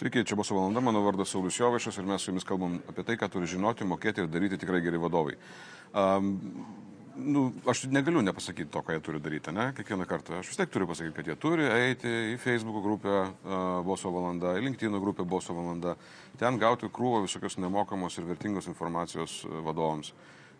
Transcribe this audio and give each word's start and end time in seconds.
Sveiki, 0.00 0.22
čia 0.24 0.36
bus 0.36 0.48
valanda, 0.48 0.80
mano 0.80 1.02
vardas 1.04 1.28
Saulis 1.28 1.58
Jovaišas 1.60 1.98
ir 2.00 2.06
mes 2.08 2.22
su 2.24 2.30
jumis 2.30 2.46
kalbam 2.48 2.78
apie 2.88 3.02
tai, 3.04 3.18
ką 3.20 3.26
turi 3.28 3.44
žinoti, 3.50 3.84
mokėti 3.84 4.22
ir 4.22 4.30
daryti 4.32 4.56
tikrai 4.62 4.78
geri 4.80 4.96
vadovai. 4.96 5.34
Um, 5.92 6.30
nu, 7.20 7.42
aš 7.68 7.82
negaliu 7.92 8.22
nepasakyti 8.24 8.70
to, 8.72 8.80
ką 8.80 8.94
jie 8.96 9.02
turi 9.04 9.18
daryti, 9.20 9.52
ne? 9.52 9.66
Kiekvieną 9.76 10.06
kartą. 10.08 10.38
Aš 10.38 10.54
vis 10.54 10.56
tiek 10.56 10.72
turiu 10.72 10.88
pasakyti, 10.88 11.12
kad 11.18 11.28
jie 11.28 11.36
turi 11.42 11.66
eiti 11.68 12.14
į 12.30 12.38
Facebook 12.40 12.80
grupę 12.86 13.12
uh, 13.18 13.58
Boso 13.84 14.08
valanda, 14.14 14.54
į 14.56 14.62
LinkedIn 14.70 14.96
grupę 15.04 15.26
Boso 15.28 15.52
valanda, 15.58 15.92
ten 16.40 16.56
gauti 16.62 16.88
krūvą 16.88 17.20
visokios 17.26 17.58
nemokamos 17.60 18.16
ir 18.16 18.30
vertingos 18.30 18.70
informacijos 18.72 19.42
vadovams. 19.66 20.14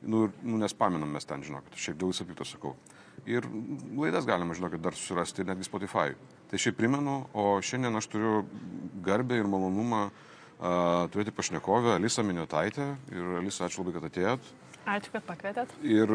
Nu, 0.04 0.26
nu 0.44 0.60
nespaminam 0.60 1.16
mes 1.16 1.24
ten, 1.24 1.40
žinokit, 1.48 1.80
šiaip 1.80 1.96
dėl 1.96 2.12
visapito 2.12 2.44
sakau. 2.44 2.76
Ir 3.24 3.48
laidas 3.96 4.28
galima, 4.28 4.52
žinokit, 4.52 4.84
dar 4.84 5.00
susirasti 5.00 5.48
netgi 5.48 5.64
Spotify. 5.64 6.12
Tai 6.50 6.58
šiaip 6.58 6.80
primenu, 6.80 7.20
o 7.30 7.60
šiandien 7.62 7.94
aš 7.94 8.08
turiu 8.10 8.40
garbę 9.06 9.38
ir 9.38 9.46
malonumą 9.46 10.08
uh, 10.08 11.06
turėti 11.12 11.30
pašnekovę 11.34 11.94
Alisą 11.94 12.24
Miniotaitę. 12.26 12.96
Ir 13.14 13.36
Alisa, 13.38 13.68
ačiū 13.68 13.84
labai, 13.84 13.94
kad 13.94 14.08
atėjot. 14.08 14.50
Ačiū, 14.88 15.12
kad 15.12 15.24
pakvietėt. 15.28 15.72
Ir 15.86 16.10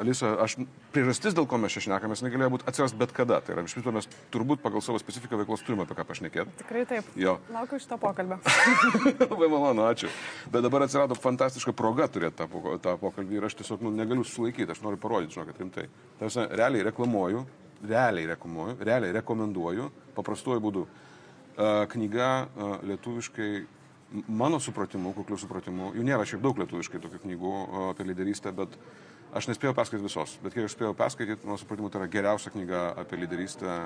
Alisa, 0.00 0.30
aš 0.40 0.54
priežastis, 0.94 1.34
dėl 1.36 1.48
ko 1.50 1.58
mes 1.60 1.74
čia 1.74 1.82
šnekamės, 1.84 2.22
negalėjo 2.24 2.52
būti 2.54 2.68
atsiras 2.70 2.94
bet 2.96 3.12
kada. 3.12 3.40
Tai 3.44 3.56
yra, 3.56 3.64
iš 3.66 3.74
viso 3.76 3.92
mes 3.92 4.08
turbūt 4.32 4.62
pagal 4.62 4.84
savo 4.86 5.00
specifiką 5.02 5.36
veiklos 5.40 5.64
turime 5.66 5.84
apie 5.84 5.98
ką 5.98 6.06
pašnekėti. 6.08 6.54
Tikrai 6.62 6.84
taip. 6.88 7.10
Jo. 7.20 7.36
Laukiu 7.52 7.80
šito 7.82 7.98
pokalbio. 8.00 8.38
Labai 9.34 9.50
malonu, 9.52 9.84
ačiū. 9.90 10.08
Bet 10.48 10.64
dabar 10.64 10.86
atsirado 10.86 11.18
fantastiška 11.18 11.74
proga 11.76 12.08
turėti 12.08 12.38
tą, 12.40 12.48
tą 12.86 12.96
pokalbį 13.02 13.40
ir 13.40 13.48
aš 13.50 13.58
tiesiog 13.60 13.84
nu, 13.84 13.92
negaliu 13.98 14.24
sulaikyti, 14.24 14.70
aš 14.72 14.80
noriu 14.86 15.02
parodyti, 15.02 15.36
žinokit, 15.36 15.60
rimtai. 15.60 15.90
Tarsi, 16.22 16.46
realiai 16.54 16.86
reklamuoju, 16.88 17.44
realiai 17.88 18.28
reklamuoju, 18.32 18.76
realiai 18.80 19.14
rekomenduoju, 19.20 19.90
paprastuoju 20.16 20.64
būdu. 20.64 20.84
Uh, 21.54 21.84
knyga 21.86 22.28
uh, 22.48 22.78
lietuviškai 22.82 23.50
mano 24.28 24.60
supratimu, 24.60 25.12
kukliu 25.14 25.38
supratimu, 25.40 25.92
jų 25.96 26.04
nėra 26.06 26.26
šiaip 26.28 26.42
daug 26.44 26.58
lietuviškai 26.60 27.00
tokių 27.02 27.20
knygų 27.24 27.54
apie 27.90 28.06
lyderystę, 28.08 28.52
bet 28.54 28.76
aš 29.34 29.48
nespėjau 29.50 29.74
perskaityti 29.76 30.06
visos. 30.06 30.36
Bet 30.44 30.54
kiek 30.54 30.68
aš 30.68 30.76
spėjau 30.76 30.94
perskaityti, 30.98 31.46
mano 31.46 31.58
supratimu, 31.60 31.90
tai 31.90 32.02
yra 32.02 32.12
geriausia 32.12 32.52
knyga 32.54 32.84
apie 33.02 33.18
lyderystę. 33.18 33.78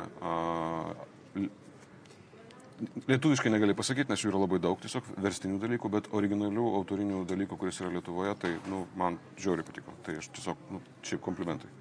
Lietuviškai 3.09 3.51
negali 3.51 3.75
pasakyti, 3.75 4.13
nes 4.13 4.23
jų 4.23 4.31
yra 4.31 4.45
labai 4.45 4.61
daug, 4.63 4.79
tiesiog 4.83 5.09
verstinių 5.19 5.59
dalykų, 5.65 5.91
bet 5.97 6.11
originalių 6.15 6.67
autorinių 6.79 7.25
dalykų, 7.27 7.59
kuris 7.59 7.81
yra 7.83 7.91
Lietuvoje, 7.97 8.37
tai, 8.39 8.53
nu, 8.71 8.85
man 9.01 9.19
žiauriai 9.41 9.67
patiko. 9.67 9.97
Tai 10.07 10.15
aš 10.21 10.31
tiesiog, 10.37 10.61
nu, 10.71 10.83
šiaip 11.09 11.25
komplimentai. 11.25 11.73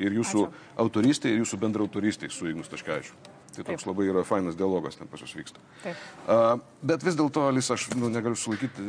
Ir 0.00 0.16
jūsų 0.16 0.46
Ačiū. 0.46 0.66
autoristė, 0.84 1.32
ir 1.32 1.42
jūsų 1.42 1.58
bendra 1.60 1.84
autoristė 1.84 2.30
su 2.32 2.48
Ignu 2.48 2.64
Staškevičiu. 2.64 3.14
Tai 3.52 3.64
toks 3.66 3.82
Taip. 3.84 3.88
labai 3.90 4.06
yra 4.08 4.24
fainas 4.24 4.56
dialogas 4.56 4.96
ten 4.96 5.08
pas 5.12 5.20
jūs 5.20 5.34
vyksta. 5.36 5.60
Taip. 5.82 6.04
Uh, 6.24 6.60
bet 6.80 7.04
vis 7.04 7.18
dėlto, 7.18 7.44
Alis, 7.50 7.68
aš 7.70 7.90
nu, 7.92 8.08
negaliu 8.08 8.38
sulaikyti, 8.38 8.84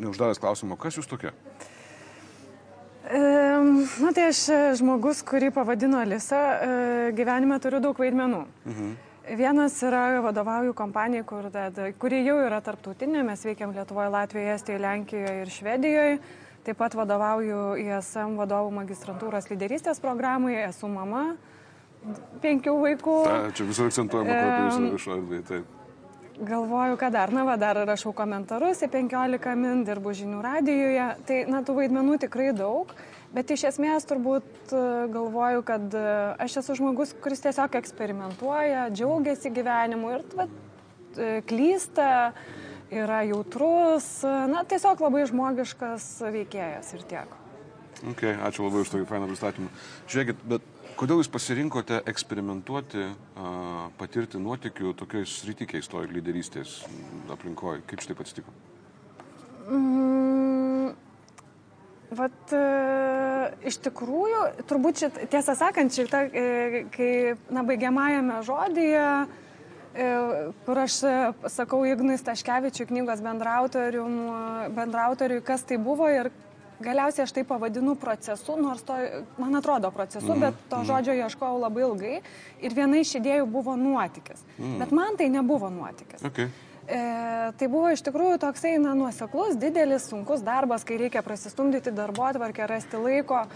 neuždavęs 0.00 0.40
klausimo, 0.40 0.78
kas 0.80 0.96
jūs 0.96 1.08
tokia? 1.10 1.34
Um, 3.06 3.84
na 4.02 4.14
tai 4.16 4.30
aš 4.32 4.46
žmogus, 4.80 5.20
kurį 5.28 5.52
pavadino 5.54 6.00
Alisa, 6.00 6.40
uh, 6.40 7.10
gyvenime 7.16 7.60
turiu 7.62 7.82
daug 7.84 8.00
vaidmenų. 8.00 8.46
Mhm. 8.64 8.96
Vienas 9.36 9.74
yra 9.82 10.20
vadovauju 10.22 10.70
kompanijai, 10.78 11.24
kur, 11.26 11.48
kuri 11.98 12.20
jau 12.22 12.36
yra 12.44 12.60
tarptautinė, 12.62 13.24
mes 13.26 13.40
veikiam 13.42 13.72
Lietuvoje, 13.74 14.10
Latvijoje, 14.14 14.52
Estijoje, 14.54 14.82
Lenkijoje 14.84 15.40
ir 15.42 15.50
Švedijoje. 15.50 16.18
Taip 16.66 16.80
pat 16.80 16.96
vadovauju 16.98 17.76
ISM 17.78 18.34
vadovų 18.40 18.72
magistrantūros 18.80 19.46
lyderystės 19.52 20.02
programai, 20.02 20.56
esu 20.66 20.90
mama, 20.90 21.28
uh, 21.36 21.56
penkių 22.42 22.76
vaikų. 22.82 23.16
Ta, 23.26 23.38
čia 23.56 23.66
visur 23.68 23.90
akcentuojama, 23.90 24.36
kad 24.36 24.60
jūs 24.60 24.94
viešoje 24.94 25.18
erdvėje. 25.20 25.46
Taip. 25.50 25.72
Galvoju, 26.36 26.98
kad 27.00 27.14
dar, 27.16 27.32
na, 27.32 27.46
va, 27.48 27.54
dar 27.56 27.78
rašau 27.88 28.12
komentarus 28.16 28.82
į 28.84 28.90
15 28.92 29.54
min, 29.56 29.84
dirbu 29.88 30.12
žinių 30.18 30.42
radijoje. 30.44 31.06
Tai, 31.28 31.38
na, 31.48 31.62
tų 31.64 31.78
vaidmenų 31.78 32.18
tikrai 32.26 32.50
daug, 32.56 32.92
bet 33.32 33.54
iš 33.54 33.64
esmės 33.70 34.04
turbūt 34.08 34.74
e, 34.76 34.82
galvoju, 35.14 35.64
kad 35.64 35.96
e, 35.96 36.04
aš 36.44 36.58
esu 36.60 36.76
žmogus, 36.82 37.14
kuris 37.24 37.40
tiesiog 37.46 37.80
eksperimentuoja, 37.80 38.90
džiaugiasi 38.92 39.54
gyvenimu 39.56 40.12
ir, 40.12 40.26
va, 40.36 40.46
e, 41.16 41.30
klysta, 41.48 42.10
yra 42.94 43.22
jautrus, 43.26 44.06
na, 44.24 44.62
tiesiog 44.68 45.02
labai 45.06 45.26
žmogiškas 45.30 46.06
veikėjas 46.34 46.94
ir 46.96 47.04
tiek. 47.10 47.36
Okay, 48.12 48.36
ačiū 48.44 48.66
labai 48.66 48.84
už 48.84 48.92
tokį 48.92 49.08
fainą 49.08 49.28
pristatymą. 49.30 49.70
Žiūrėkit, 50.12 50.42
bet 50.50 50.72
Kodėl 50.96 51.18
jūs 51.20 51.28
pasirinkote 51.28 51.98
eksperimentuoti, 52.08 53.02
patirti 54.00 54.38
nuotikių 54.40 54.94
tokioj 54.96 55.26
sritykiai 55.28 55.84
stojo 55.84 56.08
lyderystės 56.08 56.78
aplinkoje? 57.34 57.82
Kaip 57.90 58.00
štai 58.00 58.16
atsitiko? 58.22 58.54
Mm, 59.68 60.94
vat, 62.16 62.54
e, 62.56 62.62
iš 63.68 63.76
tikrųjų, 63.84 64.40
turbūt 64.70 65.02
šit, 65.02 65.18
tiesą 65.34 65.52
sakant, 65.58 65.92
šitą, 65.92 66.22
e, 66.32 66.84
kai 66.94 67.10
na, 67.52 67.66
baigiamajame 67.66 68.40
žodyje, 68.48 69.04
e, 69.26 69.45
kur 70.66 70.76
aš 70.82 70.92
sakau 71.52 71.80
Ignui 71.88 72.18
Staškevičiui 72.20 72.88
knygos 72.90 73.20
bendrautoriui, 73.24 75.40
kas 75.46 75.60
tai 75.68 75.78
buvo 75.80 76.06
ir 76.12 76.26
Galiausiai 76.80 77.24
aš 77.24 77.32
tai 77.32 77.44
pavadinu 77.48 77.94
procesu, 77.96 78.56
nors 78.60 78.82
to, 78.84 78.96
man 79.40 79.56
atrodo 79.56 79.90
procesu, 79.90 80.28
mm. 80.28 80.40
bet 80.40 80.54
to 80.68 80.76
mm. 80.76 80.88
žodžio 80.90 81.14
ieškojau 81.24 81.60
labai 81.62 81.86
ilgai 81.86 82.16
ir 82.60 82.76
viena 82.76 83.00
iš 83.00 83.14
idėjų 83.16 83.46
buvo 83.48 83.78
nuotykis. 83.80 84.44
Mm. 84.58 84.74
Bet 84.82 84.92
man 84.92 85.16
tai 85.16 85.30
nebuvo 85.32 85.70
nuotykis. 85.72 86.20
Okay. 86.28 86.50
E, 86.84 86.98
tai 87.56 87.68
buvo 87.72 87.94
iš 87.94 88.04
tikrųjų 88.04 88.36
toksai, 88.44 88.74
na, 88.82 88.92
nuoseklus, 88.98 89.56
didelis, 89.60 90.10
sunkus 90.10 90.44
darbas, 90.44 90.84
kai 90.84 91.00
reikia 91.00 91.24
prasistumdyti 91.24 91.96
darbo 91.96 92.28
atvarkę, 92.28 92.68
rasti 92.68 93.00
laiko. 93.00 93.46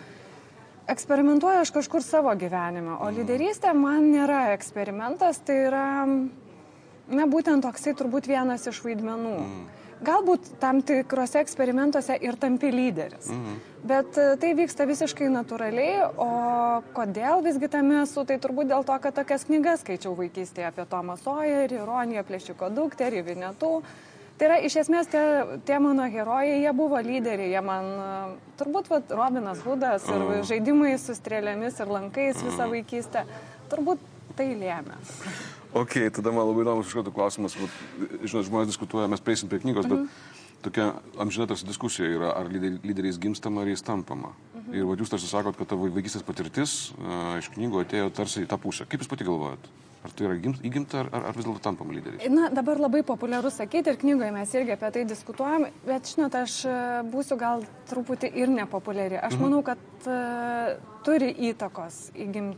Eksperimentuoju 0.91 1.63
aš 1.63 1.71
kažkur 1.75 2.03
savo 2.03 2.33
gyvenime, 2.39 2.97
o 2.99 3.07
mm. 3.07 3.19
lyderystė 3.21 3.75
man 3.79 4.09
nėra 4.11 4.49
eksperimentas, 4.55 5.39
tai 5.47 5.61
yra, 5.69 5.85
na, 6.07 7.29
būtent 7.31 7.63
toksai 7.67 7.95
turbūt 7.99 8.27
vienas 8.31 8.67
iš 8.71 8.83
vaidmenų. 8.87 9.37
Mm 9.39 9.69
galbūt 10.05 10.55
tam 10.61 10.81
tikrose 10.87 11.41
eksperimentuose 11.45 12.17
ir 12.25 12.39
tampi 12.41 12.73
lyderis. 12.73 13.31
Mhm. 13.33 13.59
Bet 13.91 14.19
e, 14.21 14.27
tai 14.41 14.53
vyksta 14.57 14.85
visiškai 14.89 15.31
natūraliai, 15.33 16.05
o 16.21 16.31
kodėl 16.97 17.45
visgi 17.45 17.71
tame 17.73 18.03
esu, 18.03 18.25
tai 18.29 18.37
turbūt 18.43 18.69
dėl 18.73 18.85
to, 18.89 18.97
kad 19.01 19.17
tokias 19.17 19.47
knygas 19.49 19.85
skaičiau 19.85 20.13
vaikystėje 20.19 20.69
apie 20.69 20.85
Tomą 20.89 21.17
Sojerį, 21.21 21.81
Ironiją, 21.81 22.25
Plėšiko 22.29 22.69
dukterį, 22.77 23.25
Vinetų. 23.31 23.73
Tai 24.41 24.47
yra, 24.49 24.57
iš 24.65 24.79
esmės, 24.81 25.09
tie, 25.13 25.21
tie 25.69 25.77
mano 25.85 26.07
herojai, 26.09 26.63
jie 26.63 26.71
buvo 26.73 26.97
lyderiai, 27.05 27.51
jie 27.53 27.61
man, 27.61 27.89
e, 27.93 28.53
turbūt, 28.57 28.87
va, 28.89 29.03
Robinas 29.13 29.61
Hudas 29.67 30.07
ir 30.09 30.17
mhm. 30.17 30.47
žaidimai 30.49 30.95
su 30.97 31.13
strėlėmis 31.13 31.77
ir 31.77 31.93
lankais 31.93 32.41
visą 32.41 32.65
mhm. 32.65 32.71
vaikystę, 32.73 33.27
turbūt 33.69 34.07
tai 34.39 34.47
lėmė. 34.57 34.97
Ok, 35.77 35.99
tada 36.17 36.33
man 36.33 36.49
labai 36.49 36.65
įdomus 36.65 36.89
iš 36.89 36.97
karto 36.97 37.13
klausimas, 37.13 37.59
žinot, 37.59 38.47
žmonės 38.49 38.73
diskutuoja, 38.73 39.11
mes 39.13 39.21
prieisim 39.27 39.53
prie 39.53 39.61
knygos, 39.61 39.91
bet 39.93 40.09
tokia 40.65 40.89
amžina 41.21 41.45
tarsi 41.51 41.69
diskusija 41.69 42.09
yra, 42.09 42.33
ar 42.41 42.49
lyderiais 42.49 43.21
gimstama, 43.21 43.61
ar 43.61 43.75
jais 43.75 43.85
tampama. 43.85 44.33
Mhm. 44.55 44.73
Ir 44.73 44.89
va, 44.89 44.97
jūs 44.97 45.13
tarsi 45.13 45.29
sakot, 45.29 45.61
kad 45.61 45.69
tavo 45.75 45.93
vaikystės 45.93 46.25
patirtis 46.25 46.95
uh, 46.97 47.37
iš 47.43 47.53
knygų 47.59 47.85
atėjo 47.85 48.09
tarsi 48.17 48.47
į 48.47 48.49
tą 48.49 48.57
pusę. 48.65 48.89
Kaip 48.89 49.05
jūs 49.05 49.13
pati 49.13 49.29
galvojat? 49.29 49.69
Ar 50.01 50.13
tai 50.17 50.25
yra 50.31 50.37
įgimta, 50.65 51.03
ar, 51.03 51.27
ar 51.29 51.37
vis 51.37 51.45
dėlto 51.45 51.61
tampam 51.61 51.91
lyderiais? 51.93 52.25
Na, 52.33 52.49
dabar 52.57 52.81
labai 52.81 53.03
populiaru 53.05 53.51
sakyti 53.53 53.93
ir 53.93 53.99
knygoje 54.01 54.31
mes 54.33 54.55
irgi 54.57 54.73
apie 54.73 54.89
tai 54.95 55.03
diskutuojam, 55.09 55.67
bet 55.85 56.09
žinot, 56.09 56.39
aš 56.41 56.55
e, 56.65 56.77
būsiu 57.13 57.37
gal 57.41 57.67
truputį 57.91 58.31
ir 58.41 58.49
nepopuliari. 58.55 59.19
Aš 59.21 59.37
mhm. 59.37 59.45
manau, 59.45 59.61
kad 59.67 60.09
uh, 60.09 60.73
turi 61.05 61.29
įtakos 61.51 62.07
įgim, 62.17 62.55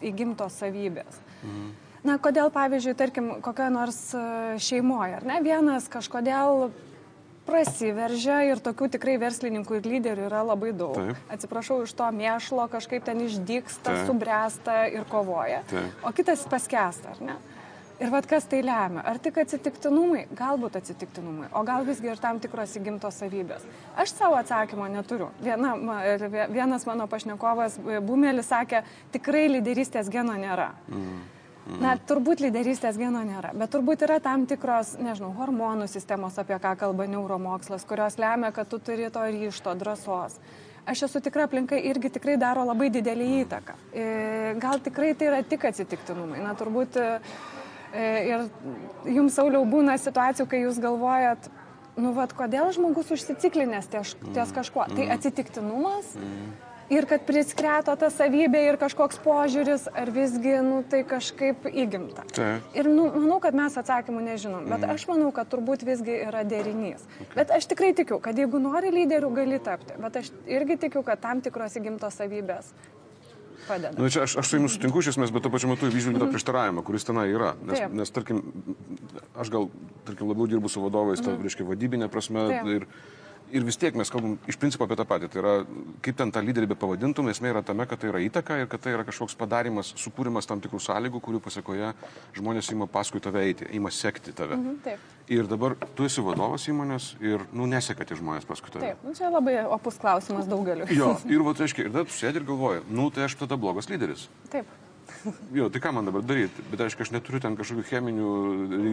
įgimtos 0.00 0.56
savybės. 0.62 1.20
Mhm. 1.42 1.68
Na, 2.08 2.16
kodėl, 2.22 2.48
pavyzdžiui, 2.54 2.96
tarkim, 2.96 3.30
kokioje 3.44 3.74
nors 3.74 3.98
e, 4.16 4.24
šeimoje, 4.62 5.18
ar 5.18 5.28
ne, 5.28 5.40
vienas 5.44 5.90
kažkodėl 5.92 6.70
prasiveržia 7.48 8.42
ir 8.50 8.62
tokių 8.64 8.90
tikrai 8.94 9.16
verslininkų 9.20 9.78
ir 9.78 9.90
lyderių 9.94 10.26
yra 10.28 10.44
labai 10.46 10.72
daug. 10.76 10.98
Taip. 10.98 11.28
Atsiprašau, 11.32 11.80
iš 11.86 11.94
to 11.96 12.08
mėšlo 12.14 12.68
kažkaip 12.72 13.06
ten 13.08 13.24
išdyksta, 13.24 13.88
Taip. 13.88 14.08
subręsta 14.08 14.82
ir 14.92 15.06
kovoja. 15.08 15.62
Taip. 15.70 16.02
O 16.04 16.12
kitas 16.16 16.44
paskesta, 16.50 17.14
ar 17.16 17.22
ne? 17.24 17.38
Ir 17.98 18.12
vad 18.14 18.28
kas 18.30 18.44
tai 18.46 18.60
lemia? 18.62 19.02
Ar 19.10 19.18
tik 19.18 19.40
atsitiktinumai? 19.42 20.28
Galbūt 20.38 20.76
atsitiktinumai, 20.78 21.48
o 21.50 21.64
gal 21.66 21.82
visgi 21.86 22.06
ir 22.12 22.20
tam 22.22 22.38
tikros 22.38 22.76
įgimtos 22.78 23.16
savybės. 23.18 23.64
Aš 23.98 24.12
savo 24.14 24.36
atsakymo 24.38 24.86
neturiu. 24.92 25.32
Viena, 25.42 25.72
vienas 26.54 26.86
mano 26.86 27.08
pašnekovas, 27.10 27.80
Bumelis, 28.06 28.46
sakė, 28.52 28.84
tikrai 29.16 29.48
lyderystės 29.50 30.12
geno 30.14 30.38
nėra. 30.38 30.70
Mhm. 30.86 31.18
Na, 31.82 31.96
turbūt 32.08 32.40
lyderystės 32.40 32.96
geno 32.96 33.20
nėra, 33.26 33.52
bet 33.56 33.74
turbūt 33.74 34.06
yra 34.06 34.16
tam 34.24 34.46
tikros, 34.48 34.94
nežinau, 35.02 35.34
hormonų 35.36 35.88
sistemos, 35.92 36.38
apie 36.40 36.56
ką 36.62 36.72
kalba 36.80 37.04
neuromokslas, 37.10 37.84
kurios 37.88 38.16
lemia, 38.16 38.48
kad 38.56 38.70
tu 38.70 38.80
turi 38.80 39.10
to 39.12 39.26
ryšto, 39.28 39.76
drąsos. 39.76 40.38
Aš 40.88 41.04
esu 41.04 41.20
tikra, 41.20 41.44
aplinka 41.44 41.76
irgi 41.76 42.08
tikrai 42.14 42.38
daro 42.40 42.64
labai 42.64 42.88
didelį 42.88 43.28
įtaką. 43.42 43.76
E, 43.92 44.08
gal 44.56 44.80
tikrai 44.80 45.12
tai 45.12 45.28
yra 45.28 45.42
tik 45.44 45.68
atsitiktinumai. 45.68 46.40
Na, 46.40 46.54
turbūt 46.56 46.96
e, 46.96 47.08
E, 47.92 48.04
ir 48.28 49.14
jums, 49.16 49.36
Sauliau, 49.38 49.64
būna 49.68 49.96
situacijų, 50.00 50.46
kai 50.50 50.60
jūs 50.66 50.80
galvojat, 50.82 51.48
nu, 51.96 52.12
vad, 52.16 52.34
kodėl 52.36 52.68
žmogus 52.76 53.12
užsiciklinęs 53.16 53.88
ties, 53.92 54.14
ties 54.36 54.52
kažkuo. 54.54 54.84
Tai 54.92 55.08
atsitiktinumas. 55.16 56.12
Ir 56.88 57.04
kad 57.08 57.24
priskreto 57.28 57.92
ta 58.00 58.08
savybė 58.12 58.62
ir 58.70 58.78
kažkoks 58.80 59.20
požiūris, 59.20 59.86
ar 59.92 60.08
visgi, 60.12 60.54
nu, 60.64 60.80
tai 60.88 61.02
kažkaip 61.08 61.66
įgimta. 61.68 62.24
Taip. 62.32 62.68
Ir 62.72 62.88
nu, 62.88 63.10
manau, 63.12 63.36
kad 63.44 63.56
mes 63.56 63.76
atsakymų 63.76 64.22
nežinom, 64.24 64.68
bet 64.72 64.86
aš 64.88 65.04
manau, 65.10 65.28
kad 65.36 65.50
turbūt 65.52 65.84
visgi 65.84 66.16
yra 66.24 66.46
derinys. 66.48 67.04
Bet 67.34 67.52
aš 67.52 67.68
tikrai 67.68 67.92
tikiu, 67.96 68.22
kad 68.24 68.40
jeigu 68.40 68.60
nori 68.62 68.92
lyderių, 68.94 69.32
gali 69.36 69.60
tapti. 69.60 69.98
Bet 70.00 70.16
aš 70.22 70.32
irgi 70.48 70.78
tikiu, 70.86 71.04
kad 71.04 71.20
tam 71.20 71.44
tikros 71.44 71.76
įgimtos 71.76 72.16
savybės 72.22 72.72
padeda. 73.68 73.92
Na, 74.00 74.08
čia 74.08 74.24
aš, 74.24 74.38
aš 74.40 74.48
su 74.48 74.56
jumis 74.56 74.74
sutinku 74.76 75.02
iš 75.02 75.12
esmės, 75.12 75.32
bet 75.34 75.44
tuo 75.44 75.52
pačiu 75.52 75.70
metu 75.70 75.88
išvelgiu 75.90 76.22
tą 76.22 76.30
prieštaravimą, 76.32 76.84
kuris 76.86 77.06
tenai 77.08 77.28
yra. 77.34 77.52
Nes, 77.60 77.82
Taip. 77.82 77.94
nes 78.00 78.12
tarkim, 78.14 78.42
aš 79.36 79.52
gal, 79.52 79.68
tarkim, 80.08 80.30
labiau 80.30 80.48
dirbu 80.50 80.72
su 80.72 80.82
vadovais, 80.82 81.22
ta, 81.24 81.36
reiškia, 81.36 81.68
vadybinė 81.68 82.08
prasme. 82.12 82.48
Taip. 82.54 82.72
Ir, 82.78 82.88
ir 83.52 83.64
vis 83.66 83.78
tiek 83.80 83.96
mes 83.98 84.10
kalbam 84.12 84.36
iš 84.50 84.58
principo 84.60 84.86
apie 84.86 84.96
tą 84.98 85.06
patį. 85.08 85.28
Tai 85.32 85.40
yra, 85.42 85.52
kaip 86.04 86.18
ten 86.18 86.32
tą 86.34 86.42
lyderį 86.44 86.70
be 86.72 86.78
pavadintum, 86.78 87.28
esmė 87.32 87.52
yra 87.52 87.62
tame, 87.66 87.86
kad 87.88 88.00
tai 88.02 88.10
yra 88.12 88.22
įtaka 88.24 88.58
ir 88.62 88.70
kad 88.70 88.82
tai 88.84 88.94
yra 88.96 89.06
kažkoks 89.08 89.36
padarimas, 89.38 89.92
sukūrimas 90.00 90.48
tam 90.48 90.62
tikrų 90.64 90.80
sąlygų, 90.84 91.22
kurių 91.24 91.42
pasakoje 91.44 91.92
žmonės 92.38 92.72
ima 92.74 92.88
paskui 92.90 93.22
tave 93.24 93.44
eiti, 93.48 93.68
ima 93.78 93.92
sekti 93.94 94.34
tave. 94.36 94.58
Mhm, 94.58 94.82
taip. 94.86 95.14
Ir 95.28 95.48
dabar 95.48 95.74
tu 95.96 96.06
esi 96.08 96.24
vadovas 96.24 96.64
įmonės 96.72 97.10
ir, 97.20 97.44
nu, 97.52 97.68
neseka 97.68 98.06
tie 98.08 98.16
žmonės 98.16 98.48
paskui 98.48 98.72
tave. 98.72 98.92
Taip, 98.92 99.04
nu, 99.04 99.14
čia 99.16 99.28
labai 99.32 99.60
opus 99.68 100.00
klausimas 100.00 100.48
daugeliu. 100.48 100.88
Jo, 100.94 101.14
ir 101.34 101.44
va, 101.44 101.52
tai 101.54 101.66
reiškia, 101.66 101.88
ir 101.88 101.94
tada 101.94 102.08
tu 102.08 102.16
sėdi 102.16 102.40
ir 102.40 102.48
galvoji, 102.48 102.84
nu, 102.88 103.10
tai 103.12 103.28
aš 103.28 103.36
tada 103.44 103.60
blogas 103.60 103.90
lyderis. 103.92 104.28
Taip. 104.52 104.70
Jo, 105.54 105.68
tai 105.72 105.80
ką 105.82 105.92
man 105.96 106.06
dabar 106.08 106.22
daryti? 106.22 106.62
Bet 106.70 106.82
aišku, 106.84 107.04
aš 107.04 107.12
neturiu 107.14 107.40
ten 107.42 107.56
kažkokių 107.58 107.84
cheminių 107.88 108.32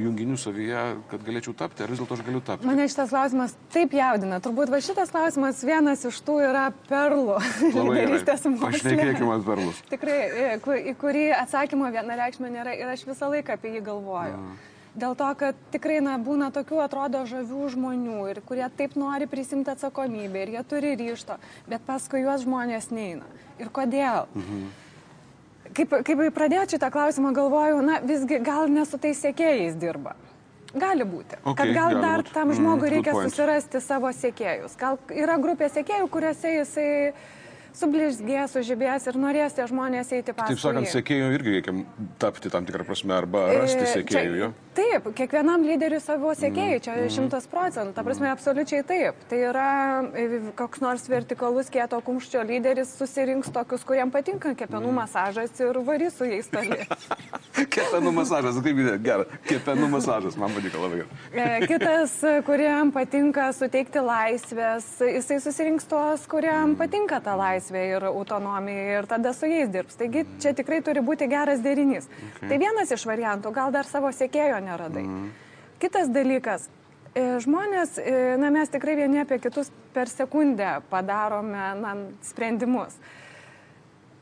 junginių 0.06 0.38
savyje, 0.40 0.84
kad 1.12 1.24
galėčiau 1.26 1.56
tapti, 1.58 1.84
ar 1.86 1.92
vis 1.92 2.02
dėlto 2.02 2.18
aš 2.18 2.24
galiu 2.26 2.42
tapti. 2.46 2.68
Mane 2.68 2.88
šitas 2.92 3.12
klausimas 3.14 3.56
taip 3.74 3.96
jaudina. 3.96 4.40
Turbūt 4.44 4.72
va 4.74 4.82
šitas 4.84 5.14
klausimas 5.14 5.64
vienas 5.66 6.06
iš 6.08 6.22
tų 6.26 6.38
yra 6.50 6.68
perlų 6.90 7.40
lyderystės 7.76 8.48
mokslo. 8.50 8.72
Pašnekėkime 8.72 9.42
perlus. 9.46 9.82
Tikrai, 9.92 10.22
e, 10.30 10.78
į 10.92 10.96
kurį 11.02 11.28
atsakymo 11.40 11.92
vienareikšmė 11.96 12.54
nėra 12.54 12.78
ir 12.80 12.96
aš 12.96 13.06
visą 13.10 13.30
laiką 13.34 13.60
apie 13.60 13.76
jį 13.76 13.84
galvoju. 13.90 14.40
Dėl 14.96 15.12
to, 15.20 15.28
kad 15.36 15.58
tikrai 15.74 15.98
na, 16.00 16.14
būna 16.16 16.54
tokių 16.56 16.80
atrodo 16.86 17.26
žavių 17.28 17.66
žmonių 17.74 18.20
ir 18.32 18.40
kurie 18.48 18.64
taip 18.80 18.96
nori 18.96 19.28
prisimti 19.28 19.74
atsakomybę 19.74 20.46
ir 20.46 20.54
jie 20.54 20.64
turi 20.64 20.94
ryšto, 20.96 21.36
bet 21.68 21.84
paskui 21.84 22.24
juos 22.24 22.46
žmonės 22.48 22.88
neina. 22.96 23.28
Ir 23.60 23.72
kodėl? 23.76 24.30
Mhm. 24.32 24.85
Kaip, 25.74 25.90
kaip 26.06 26.20
pradėjau 26.36 26.68
šitą 26.76 26.92
klausimą, 26.92 27.34
galvoju, 27.34 27.82
na 27.82 28.00
visgi 28.00 28.40
gal 28.44 28.68
ne 28.70 28.86
su 28.86 28.98
tais 28.98 29.18
sėkėjais 29.26 29.76
dirba. 29.80 30.16
Gali 30.76 31.04
būti. 31.08 31.38
Ok, 31.48 31.56
kad 31.58 31.74
gal 31.74 32.02
dar 32.02 32.20
būt. 32.22 32.34
tam 32.34 32.50
Mm, 32.50 32.56
žmogui 32.60 32.80
good 32.82 32.92
reikia 32.94 33.12
point. 33.16 33.32
susirasti 33.32 33.80
savo 33.82 34.08
sėkėjus. 34.12 34.76
Gal 34.78 34.98
yra 35.16 35.38
grupė 35.40 35.70
sėkėjų, 35.72 36.10
kuriuose 36.12 36.52
jisai 36.60 37.14
sublizgės, 37.76 38.54
sužibės 38.56 39.08
ir 39.08 39.18
norės 39.20 39.56
tie 39.56 39.66
žmonės 39.68 40.12
eiti 40.16 40.34
paskui. 40.36 40.56
Taip 40.56 40.60
sakant, 40.64 40.88
jį. 40.88 40.94
sekėjų 40.96 41.32
irgi 41.36 41.56
reikia 41.58 41.74
tapti 42.20 42.50
tam 42.52 42.66
tikrą 42.66 42.86
prasme 42.88 43.14
arba 43.18 43.48
rasti 43.60 43.84
E, 43.84 43.92
sekėjų. 44.04 44.32
čia- 44.32 44.40
Jo. 44.46 44.54
Taip, 44.76 45.06
kiekvienam 45.16 45.64
lyderiui 45.64 46.02
savo 46.04 46.34
sėkėjai, 46.36 46.80
čia 46.84 46.96
Mm, 46.96 47.10
šimtas 47.12 47.46
procentų, 47.52 47.94
ta 47.96 48.04
prasme, 48.04 48.28
absoliučiai 48.32 48.84
taip. 48.88 49.16
Tai 49.30 49.38
yra 49.50 49.68
e, 50.16 50.40
koks 50.58 50.82
nors 50.84 51.06
vertikalus 51.12 51.70
kieto 51.72 52.00
kumščio 52.04 52.42
lyderis 52.48 52.92
susirinks 53.00 53.52
tokius, 53.56 53.84
kuriem 53.88 54.12
patinka 54.12 54.54
kepenų 54.58 54.90
Mm. 54.92 55.00
masažas 55.02 55.60
ir 55.60 55.80
varys 55.86 56.18
su 56.18 56.26
jais 56.28 56.48
toli. 56.52 56.82
Kepenų 57.76 58.12
masažas, 58.16 58.58
kaip 58.60 58.76
girdėjai, 58.76 59.00
gerai. 59.04 59.26
Kepenų 59.48 59.88
masažas, 59.94 60.36
man 60.40 60.52
patiko 60.56 60.82
labai 60.84 61.02
gerai. 61.04 61.20
E, 61.32 61.68
Kitas, 61.72 62.18
kuriam 62.48 62.92
patinka 62.96 63.48
suteikti 63.56 64.04
laisvės, 64.04 64.88
jisai 65.00 65.38
susirinks 65.44 65.88
tuos, 65.88 66.26
kuriam 66.32 66.76
patinka 66.80 67.22
ta 67.24 67.36
laisvė 67.40 67.86
ir 67.96 68.08
autonomija 68.12 69.00
ir 69.00 69.08
tada 69.08 69.32
su 69.36 69.48
jais 69.48 69.72
dirbs. 69.72 69.96
Taigi 70.00 70.26
čia 70.44 70.52
tikrai 70.58 70.82
turi 70.84 71.00
būti 71.06 71.30
geras 71.32 71.64
derinys. 71.64 72.10
Okay. 72.12 72.50
Tai 72.52 72.60
vienas 72.66 72.92
iš 72.92 73.06
variantų, 73.08 73.54
gal 73.56 73.72
dar 73.72 73.88
savo 73.88 74.12
sėkėjo 74.12 74.60
neradai. 74.66 75.06
Kitas 75.80 76.10
dalykas. 76.12 76.70
e, 77.16 77.38
Žmonės, 77.40 77.98
e, 78.00 78.36
na 78.42 78.50
mes 78.52 78.72
tikrai 78.72 78.98
vieni 79.00 79.22
apie 79.22 79.40
kitus 79.40 79.72
per 79.94 80.12
sekundę 80.12 80.82
padarome 80.92 81.68
na, 81.80 81.94
sprendimus. 82.26 82.98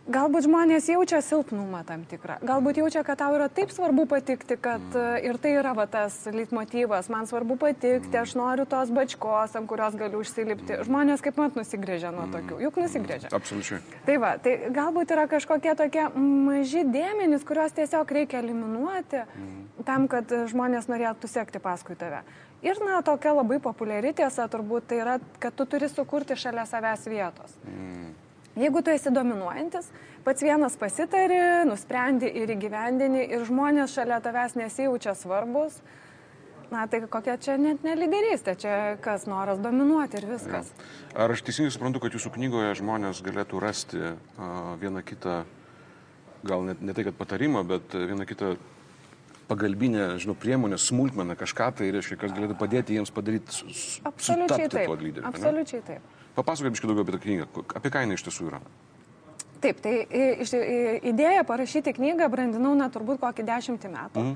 Galbūt 0.03 0.43
žmonės 0.43 0.89
jaučia 0.91 1.21
silpnumą 1.23 1.79
tam 1.87 2.01
tikrą. 2.11 2.35
Galbūt 2.43 2.81
jaučia, 2.81 3.05
kad 3.07 3.21
tau 3.21 3.37
yra 3.37 3.45
taip 3.47 3.69
svarbu 3.71 4.03
patikti, 4.11 4.57
kad 4.59 4.83
e, 4.99 5.03
ir 5.23 5.37
tai 5.39 5.53
yra 5.55 5.71
va, 5.77 5.85
tas 5.87 6.17
leitmotyvas. 6.27 7.07
Man 7.13 7.29
svarbu 7.29 7.55
patikti, 7.61 8.11
aš 8.19 8.33
noriu 8.35 8.65
tos 8.67 8.91
bačkos, 8.91 9.53
ant 9.55 9.69
kurios 9.69 9.95
galiu 9.95 10.19
užsilipti. 10.19 10.81
Žmonės 10.83 11.23
kaip 11.23 11.39
mat 11.39 11.55
nusigrėžia 11.55 12.11
nuo 12.11 12.25
tokių. 12.33 12.57
Juk 12.65 12.79
nusigrėžia. 12.83 13.31
Absoliučiai. 13.31 13.79
Tai 14.03 14.17
va, 14.19 14.33
tai 14.43 14.57
galbūt 14.75 15.13
yra 15.15 15.23
kažkokie 15.31 15.71
tokie 15.79 16.09
maži 16.19 16.83
dėmenys, 16.83 17.47
kuriuos 17.47 17.79
tiesiog 17.79 18.11
reikia 18.17 18.41
eliminuoti 18.43 19.23
tam, 19.87 20.09
kad 20.11 20.27
žmonės 20.51 20.91
norėtų 20.91 21.31
sekti 21.31 21.63
paskui 21.63 21.95
tave. 21.95 22.25
Ir, 22.63 22.75
na, 22.83 22.99
tokia 23.07 23.31
labai 23.39 23.61
populiari 23.63 24.11
tiesa 24.15 24.49
turbūt 24.51 24.91
tai 24.91 24.99
yra, 24.99 25.15
kad 25.39 25.55
tu 25.55 25.63
turi 25.63 25.87
sukurti 25.87 26.35
šalia 26.39 26.67
savęs 26.67 27.07
vietos. 27.07 27.55
Jeigu 28.55 28.81
tu 28.85 28.91
esi 28.93 29.09
dominuojantis, 29.09 29.87
pats 30.23 30.43
vienas 30.45 30.75
pasitari, 30.77 31.39
nusprendi 31.65 32.29
ir 32.29 32.51
įgyvendini 32.53 33.23
ir 33.33 33.45
žmonės 33.47 33.95
šalia 33.97 34.19
tavęs 34.21 34.53
nesijaučia 34.59 35.15
svarbus, 35.17 35.79
na 36.73 36.85
tai 36.89 36.99
kokia 37.09 37.35
čia 37.41 37.55
net 37.57 37.81
neliderystė, 37.85 38.53
čia 38.61 38.75
kas 39.01 39.25
noras 39.29 39.57
dominuoti 39.61 40.21
ir 40.21 40.27
viskas. 40.35 40.69
Ar 41.17 41.33
aš 41.33 41.41
teisingai 41.49 41.73
suprantu, 41.73 42.01
kad 42.05 42.13
jūsų 42.13 42.31
knygoje 42.37 42.75
žmonės 42.81 43.23
galėtų 43.25 43.61
rasti 43.61 43.99
uh, 44.05 44.21
vieną 44.81 45.01
kitą, 45.05 45.43
gal 46.45 46.63
net 46.69 46.81
ne 46.85 46.93
tai, 46.93 47.05
kad 47.09 47.17
patarimą, 47.17 47.65
bet 47.73 47.93
vieną 47.97 48.25
kitą 48.29 48.53
pagalbinę, 49.49 50.11
žinau, 50.23 50.37
priemonę, 50.39 50.77
smulkmeną, 50.79 51.35
kažką 51.41 51.71
tai, 51.81 51.89
reiškia, 51.93 52.17
kas 52.21 52.33
galėtų 52.33 52.55
padėti 52.61 52.95
jiems 52.97 53.11
padaryti, 53.13 53.51
su- 53.53 53.73
su- 53.75 54.01
Absoliučiai 54.07 54.61
sutapti 54.61 54.77
taip. 54.77 54.87
tuo 54.87 54.95
lyderiu. 55.01 55.25
Absoliučiai 55.29 55.81
taip. 55.89 56.12
Papasakok 56.35 56.73
biškai 56.73 56.89
daugiau 56.89 57.05
apie 57.05 57.13
tą 57.17 57.21
knygą. 57.23 57.45
Apie 57.77 57.91
ką 57.93 58.03
jinai 58.05 58.17
iš 58.17 58.25
tiesų 58.25 58.47
yra? 58.49 58.59
Taip, 59.63 59.79
tai 59.81 59.93
iš- 60.43 60.55
i- 60.57 60.99
idėja 61.13 61.43
parašyti 61.47 61.93
knygą 61.93 62.29
brandinau, 62.29 62.73
na, 62.75 62.89
turbūt 62.89 63.19
kokį 63.21 63.45
dešimtį 63.47 63.91
metų. 63.93 64.19
Mm. 64.19 64.35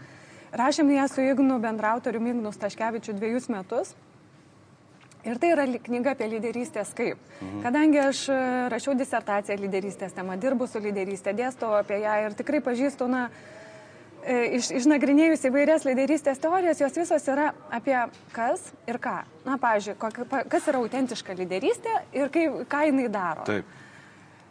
Rašėm 0.54 0.92
ją 0.96 1.08
su 1.12 1.22
Ignu 1.22 1.60
bendrautoriu 1.60 2.22
Ignu 2.22 2.52
Staškevičiu 2.52 3.14
dviejus 3.14 3.50
metus. 3.50 3.96
Ir 5.26 5.36
tai 5.40 5.50
yra 5.52 5.66
knyga 5.68 6.14
apie 6.16 6.28
lyderystės 6.32 6.94
kaip. 6.96 7.18
Mhm. 7.42 7.62
Kadangi 7.66 8.00
aš 8.00 8.30
e, 8.30 8.38
rašiau 8.72 8.94
disertaciją 8.96 9.58
lyderystės 9.60 10.14
temą, 10.16 10.38
dirbu 10.40 10.68
su 10.68 10.80
lyderystė, 10.80 11.34
dėstau 11.36 11.74
apie 11.76 12.00
ją 12.00 12.14
ir 12.28 12.32
tikrai 12.38 12.62
pažįstu, 12.64 13.10
na, 13.12 13.26
e, 13.28 13.58
iš, 14.28 14.70
išnagrinėjus 14.82 15.48
įvairias 15.50 15.88
lyderystės 15.88 16.42
teorijas, 16.44 16.82
jos 16.84 16.96
visos 17.00 17.28
yra 17.32 17.52
apie 17.74 17.98
kas 18.36 18.72
ir 18.88 19.00
ką. 19.02 19.18
Na, 19.48 19.58
pavyzdžiui, 19.62 19.98
kokia- 20.02 20.46
kas 20.52 20.68
yra 20.68 20.84
autentiška 20.84 21.36
lyderystė 21.38 22.00
ir 22.14 22.30
kaip, 22.30 22.64
ką 22.68 22.86
jinai 22.92 23.10
daro. 23.12 23.46
Taip. 23.48 23.66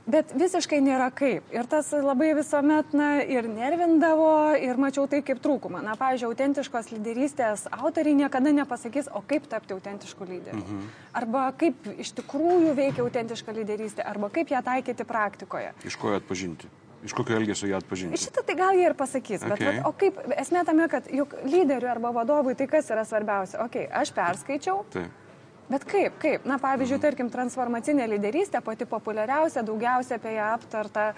Bet 0.07 0.31
visiškai 0.39 0.79
nėra 0.79 1.09
kaip. 1.11 1.49
Ir 1.51 1.67
tas 1.67 1.89
labai 1.91 2.29
visuomet 2.39 2.93
na, 2.95 3.09
ir 3.27 3.49
nervindavo, 3.51 4.55
ir 4.55 4.79
mačiau 4.79 5.09
tai 5.11 5.19
kaip 5.27 5.41
trūkumą. 5.43 5.81
Na, 5.83 5.97
pavyzdžiui, 5.99 6.31
autentiškos 6.31 6.93
lyderystės 6.95 7.67
autoriai 7.75 8.15
niekada 8.15 8.53
nepasakys, 8.55 9.11
o 9.11 9.25
kaip 9.27 9.49
tapti 9.51 9.75
autentišku 9.75 10.23
lyderiu. 10.23 10.63
Mhm. 10.63 10.87
Arba 11.13 11.49
kaip 11.59 11.91
iš 11.99 12.15
tikrųjų 12.21 12.77
veikia 12.79 13.03
autentiška 13.03 13.51
lyderystė, 13.51 14.07
arba 14.07 14.31
kaip 14.31 14.55
ją 14.55 14.63
taikyti 14.63 15.05
praktikoje. 15.05 15.75
Iš 15.85 15.99
ko 15.99 16.15
ją 16.15 16.23
atpažinti? 16.23 16.71
Iš 17.05 17.13
kokio 17.13 17.37
elgesio 17.37 17.69
ją 17.69 17.77
atpažinti? 17.83 18.19
Šitą 18.19 18.43
tai 18.47 18.57
gal 18.57 18.79
jie 18.79 18.87
ir 18.89 18.95
pasakys, 18.97 19.45
bet 19.45 19.61
Okay. 19.61 19.77
vat, 19.77 19.87
o 19.87 19.93
kaip, 19.93 20.17
esmė 20.41 20.65
tame, 20.65 20.89
kad 20.89 21.07
juk 21.13 21.37
lyderiui 21.45 21.91
arba 21.91 22.11
vadovui 22.13 22.57
tai 22.57 22.67
kas 22.67 22.91
yra 22.91 23.05
svarbiausia? 23.05 23.61
Ok, 23.65 23.77
aš 23.93 24.13
perskaičiau, 24.17 24.85
Taip. 24.91 25.23
Bet 25.67 25.83
kaip, 25.83 26.15
kaip? 26.23 26.45
Na, 26.47 26.61
pavyzdžiui, 26.63 27.01
tarkim, 27.03 27.31
transformacinė 27.31 28.05
lyderystė, 28.13 28.61
pati 28.63 28.87
populiariausia, 28.87 29.65
daugiausia 29.67 30.21
apie 30.21 30.37
ją 30.37 30.53
aptarta 30.55 31.09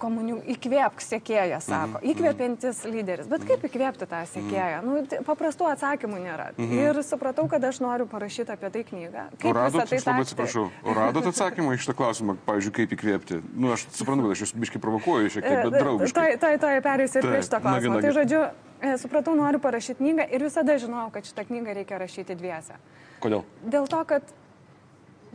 komunių, 0.00 0.38
įkvėpk 0.54 1.02
sėkėją, 1.04 1.58
sako. 1.64 2.00
Mhm. 2.00 2.08
Įkvėpintis 2.12 2.80
lyderis. 2.88 3.28
Bet 3.30 3.44
kaip 3.48 3.64
įkvėpti 3.68 4.08
tą 4.10 4.22
sėkėją? 4.32 4.80
Nu, 4.86 5.02
t- 5.08 5.20
paprastų 5.26 5.68
atsakymų 5.74 6.22
nėra. 6.24 6.48
Ir 6.60 7.00
supratau, 7.06 7.46
kad 7.50 7.64
aš 7.68 7.82
noriu 7.84 8.08
parašyti 8.10 8.54
apie 8.54 8.72
tai 8.74 8.84
knygą. 8.88 9.26
Kaip 9.42 9.56
radot, 9.56 9.84
tai 9.90 10.00
aš 10.00 10.08
labai 10.08 10.24
atsiprašau, 10.26 10.66
radot 11.00 11.30
atsakymą 11.32 11.76
iš 11.76 11.86
šitą 11.86 11.96
klausimą, 12.00 12.36
pavyzdžiui, 12.48 12.74
kaip 12.80 12.96
įkvėpti? 12.96 13.40
Nu, 13.54 13.72
aš 13.76 13.86
suprantu, 13.96 14.26
kad 14.26 14.36
aš 14.36 14.44
jūs 14.46 14.56
biškai 14.64 14.82
provokuoju 14.82 15.32
šiek 15.36 15.46
tiek, 15.46 15.62
bet 15.68 15.78
draugiškai. 15.78 16.26
Tai, 16.26 16.34
tai, 16.42 16.52
tai 16.64 16.74
perėsiu 16.84 17.22
ir 17.22 17.30
prie 17.30 17.42
šito 17.46 17.62
klausimo. 17.64 18.00
Tai 18.04 18.12
žodžiu, 18.16 18.42
e, 18.80 18.94
supratau, 19.00 19.36
noriu 19.38 19.62
parašyti 19.62 20.00
knygą 20.02 20.28
ir 20.32 20.44
visada 20.48 20.76
žinojau, 20.80 21.10
kad 21.14 21.28
šitą 21.28 21.46
knygą 21.48 21.76
reikia 21.80 22.00
rašyti 22.00 22.36
dviese. 22.38 22.78
Kodėl? 23.20 23.44
Dėl 23.64 23.88
to, 23.90 24.00
kad 24.08 24.32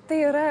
tai 0.09 0.21
yra 0.29 0.47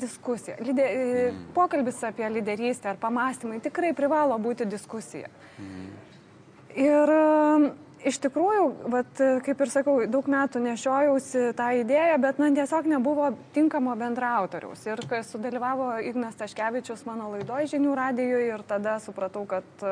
diskusija. 0.00 0.56
Lyde, 0.64 0.88
mm. 0.88 1.46
Pokalbis 1.56 2.02
apie 2.06 2.28
lyderystę 2.30 2.92
ar 2.92 3.00
pamastymai 3.00 3.60
tikrai 3.64 3.94
privalo 3.96 4.38
būti 4.42 4.66
diskusija. 4.68 5.30
Mm. 5.58 5.88
Ir 6.84 7.12
e, 7.14 7.70
iš 8.10 8.18
tikrųjų, 8.24 8.64
vat, 8.92 9.22
kaip 9.46 9.62
ir 9.64 9.72
sakau, 9.72 9.96
daug 10.10 10.26
metų 10.30 10.62
nešiojausi 10.64 11.44
tą 11.58 11.68
idėją, 11.80 12.18
bet 12.22 12.40
man 12.42 12.56
tiesiog 12.58 12.88
nebuvo 12.90 13.30
tinkamo 13.56 13.94
bendrautoriaus. 14.00 14.82
Ir 14.88 15.04
kai 15.10 15.22
sudalyvavo 15.26 15.92
Ignas 16.04 16.36
Taškevičius 16.40 17.06
mano 17.08 17.30
laidoje 17.32 17.70
žinių 17.76 17.94
radijoje 17.98 18.50
ir 18.50 18.66
tada 18.68 18.98
supratau, 19.04 19.46
kad 19.48 19.86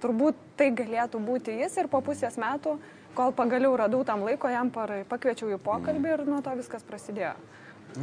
turbūt 0.00 0.38
tai 0.56 0.70
galėtų 0.76 1.20
būti 1.24 1.58
jis 1.60 1.76
ir 1.82 1.90
po 1.92 2.00
pusės 2.04 2.38
metų, 2.40 2.78
kol 3.14 3.34
pagaliau 3.36 3.74
radau 3.76 4.04
tam 4.06 4.24
laiko, 4.26 4.48
jam 4.50 4.70
parai, 4.72 5.02
pakviečiau 5.08 5.50
į 5.54 5.60
pokalbį 5.64 6.14
ir 6.14 6.28
nuo 6.28 6.40
to 6.44 6.54
viskas 6.58 6.86
prasidėjo. 6.86 7.34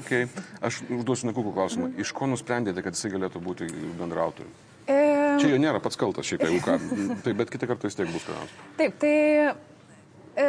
Okay. 0.02 0.28
Aš 0.62 0.82
užduosiu 0.92 1.30
nekukų 1.30 1.54
klausimą. 1.56 1.92
Iš 2.02 2.12
ko 2.16 2.28
nusprendėte, 2.30 2.84
kad 2.86 2.98
jisai 2.98 3.14
galėtų 3.14 3.42
būti 3.44 3.68
bendrautoriu? 4.00 4.50
E... 4.88 4.98
Čia 5.42 5.52
jo 5.52 5.60
nėra 5.62 5.82
pats 5.84 6.00
kaltas, 6.00 6.28
šiaip 6.28 6.46
jeigu 6.48 6.62
ką. 6.64 6.78
Taip, 7.26 7.36
bet 7.40 7.52
kitą 7.54 7.70
kartą 7.70 7.90
vis 7.90 7.98
tiek 8.00 8.10
bus 8.12 8.26
ką. 8.28 8.38
Taip, 8.80 8.96
tai 9.02 9.14
e, 10.40 10.48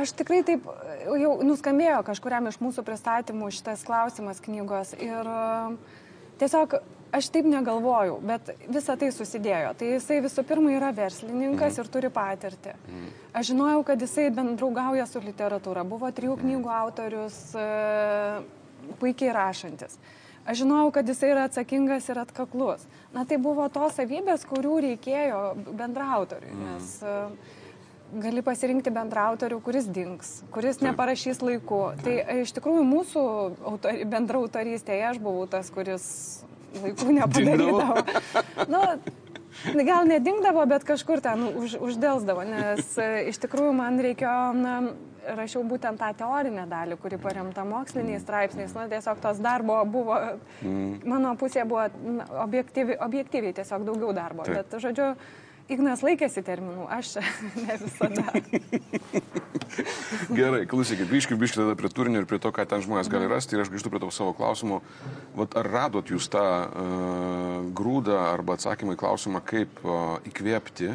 aš 0.00 0.14
tikrai 0.18 0.40
taip 0.48 0.66
jau 1.20 1.34
nuskambėjo 1.44 2.00
kažkuriam 2.08 2.48
iš 2.50 2.58
mūsų 2.62 2.84
pristatymų 2.86 3.52
šitas 3.54 3.84
klausimas 3.88 4.40
knygos 4.44 4.94
ir 4.98 5.28
e, 5.28 5.44
tiesiog 6.42 6.80
aš 7.12 7.28
taip 7.32 7.46
negalvojau, 7.48 8.16
bet 8.24 8.50
visa 8.72 8.96
tai 8.98 9.10
susidėjo. 9.14 9.74
Tai 9.78 9.90
jisai 9.94 10.22
visų 10.24 10.44
pirma 10.48 10.72
yra 10.72 10.90
verslininkas 10.96 11.76
mm. 11.76 11.82
ir 11.82 11.92
turi 11.92 12.10
patirtį. 12.12 12.74
Mm. 12.88 13.12
Aš 13.38 13.52
žinojau, 13.52 13.84
kad 13.92 14.02
jisai 14.02 14.26
bendraugauja 14.34 15.06
su 15.10 15.22
literatūra, 15.22 15.84
buvo 15.88 16.10
trijų 16.14 16.38
knygų 16.40 16.74
autorius, 16.78 17.38
e, 17.54 17.68
puikiai 19.00 19.32
rašantis. 19.36 19.98
Aš 20.42 20.64
žinojau, 20.64 20.90
kad 20.96 21.08
jisai 21.08 21.30
yra 21.30 21.46
atsakingas 21.46 22.08
ir 22.10 22.18
atkaklus. 22.24 22.86
Na 23.14 23.26
tai 23.28 23.38
buvo 23.38 23.68
tos 23.70 23.94
savybės, 24.00 24.46
kurių 24.48 24.78
reikėjo 24.88 25.42
bendrautoriui, 25.68 26.54
mm. 26.56 26.70
nes 26.70 26.94
e, 27.04 27.18
gali 28.24 28.42
pasirinkti 28.44 28.92
bendrautorių, 28.92 29.60
kuris 29.64 29.86
dinks, 29.88 30.32
kuris 30.52 30.80
neparašys 30.84 31.44
laiku. 31.44 31.84
Tai 32.02 32.16
iš 32.40 32.56
tikrųjų 32.56 32.88
mūsų 32.88 33.26
autor, 33.74 34.00
bendrautorystėje 34.16 35.06
aš 35.12 35.20
buvau 35.22 35.46
tas, 35.52 35.70
kuris 35.72 36.08
vaikų 36.80 37.16
nepadarydavo. 37.18 38.02
nu, 38.72 38.82
gal 39.86 40.08
nedingdavo, 40.08 40.64
bet 40.70 40.84
kažkur 40.88 41.22
ten 41.24 41.44
už, 41.50 41.76
uždėlsdavo, 41.82 42.44
nes 42.48 42.92
e, 42.98 43.08
iš 43.32 43.40
tikrųjų 43.44 43.72
man 43.76 44.00
reikėjo, 44.02 44.36
na, 44.58 44.76
rašiau 45.36 45.62
būtent 45.66 46.00
tą 46.00 46.10
teorinę 46.18 46.64
dalį, 46.70 46.96
kuri 47.02 47.18
paremta 47.22 47.64
moksliniais 47.66 48.24
straipsniais. 48.24 48.74
Na, 48.74 48.88
tiesiog 48.90 49.20
tos 49.22 49.38
darbo 49.42 49.78
buvo, 49.86 50.18
mm. 50.64 51.04
mano 51.08 51.34
pusė 51.38 51.66
buvo 51.68 51.86
na, 52.02 52.26
objektyvi, 52.44 52.98
objektyviai 53.06 53.54
tiesiog 53.56 53.86
daugiau 53.86 54.14
darbo. 54.16 54.46
Taip. 54.48 54.62
Bet, 54.62 54.78
žodžiu, 54.82 55.12
Ignas 55.72 56.02
laikėsi 56.04 56.42
terminų, 56.44 56.84
aš 56.92 57.16
ne 57.64 57.76
visada. 57.80 58.24
Gerai, 60.38 60.64
klausykit, 60.68 61.08
grįžkime 61.08 61.40
biškį 61.40 61.62
tada 61.62 61.76
prie 61.78 61.90
turinio 61.92 62.22
ir 62.22 62.26
prie 62.28 62.38
to, 62.42 62.50
ką 62.52 62.66
ten 62.68 62.82
žmonės 62.84 63.08
gali 63.12 63.28
rasti. 63.30 63.56
Ir 63.56 63.64
aš 63.64 63.70
grįžtu 63.72 63.92
prie 63.92 64.02
tavo 64.02 64.12
savo 64.12 64.34
klausimo. 64.36 64.82
Vat 65.38 65.56
ar 65.58 65.68
radot 65.72 66.12
jūs 66.12 66.28
tą 66.32 66.42
uh, 66.42 66.68
grūdą 67.76 68.18
arba 68.26 68.58
atsakymą 68.58 68.96
į 68.96 69.00
klausimą, 69.00 69.42
kaip 69.48 69.80
uh, 69.86 70.18
įkvėpti? 70.28 70.92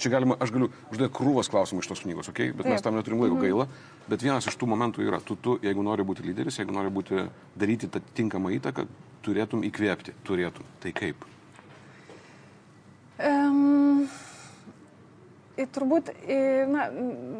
Čia 0.00 0.12
galima, 0.12 0.36
aš 0.40 0.52
galiu 0.52 0.68
užduoti 0.92 1.12
krūvas 1.16 1.48
klausimų 1.52 1.84
iš 1.84 1.90
tos 1.92 2.02
knygos, 2.04 2.28
okay? 2.32 2.52
bet 2.52 2.66
Taip. 2.66 2.74
mes 2.74 2.84
tam 2.84 2.98
neturim 2.98 3.22
laiko 3.22 3.38
mhm. 3.38 3.44
gaila. 3.44 3.68
Bet 4.10 4.24
vienas 4.24 4.48
iš 4.48 4.58
tų 4.60 4.68
momentų 4.72 5.06
yra, 5.06 5.22
tu, 5.24 5.38
tu, 5.40 5.56
jeigu 5.64 5.84
nori 5.84 6.04
būti 6.06 6.24
lyderis, 6.26 6.60
jeigu 6.60 6.76
nori 6.76 6.92
būti, 6.92 7.24
daryti 7.58 7.88
tą 7.92 8.04
tinkamą 8.16 8.52
įtaką, 8.58 8.84
turėtum 9.24 9.64
įkvėpti, 9.66 10.16
turėtum. 10.28 10.68
Tai 10.84 10.92
kaip? 10.96 11.24
Um, 13.16 14.08
turbūt, 15.64 16.10
na, 16.68 16.86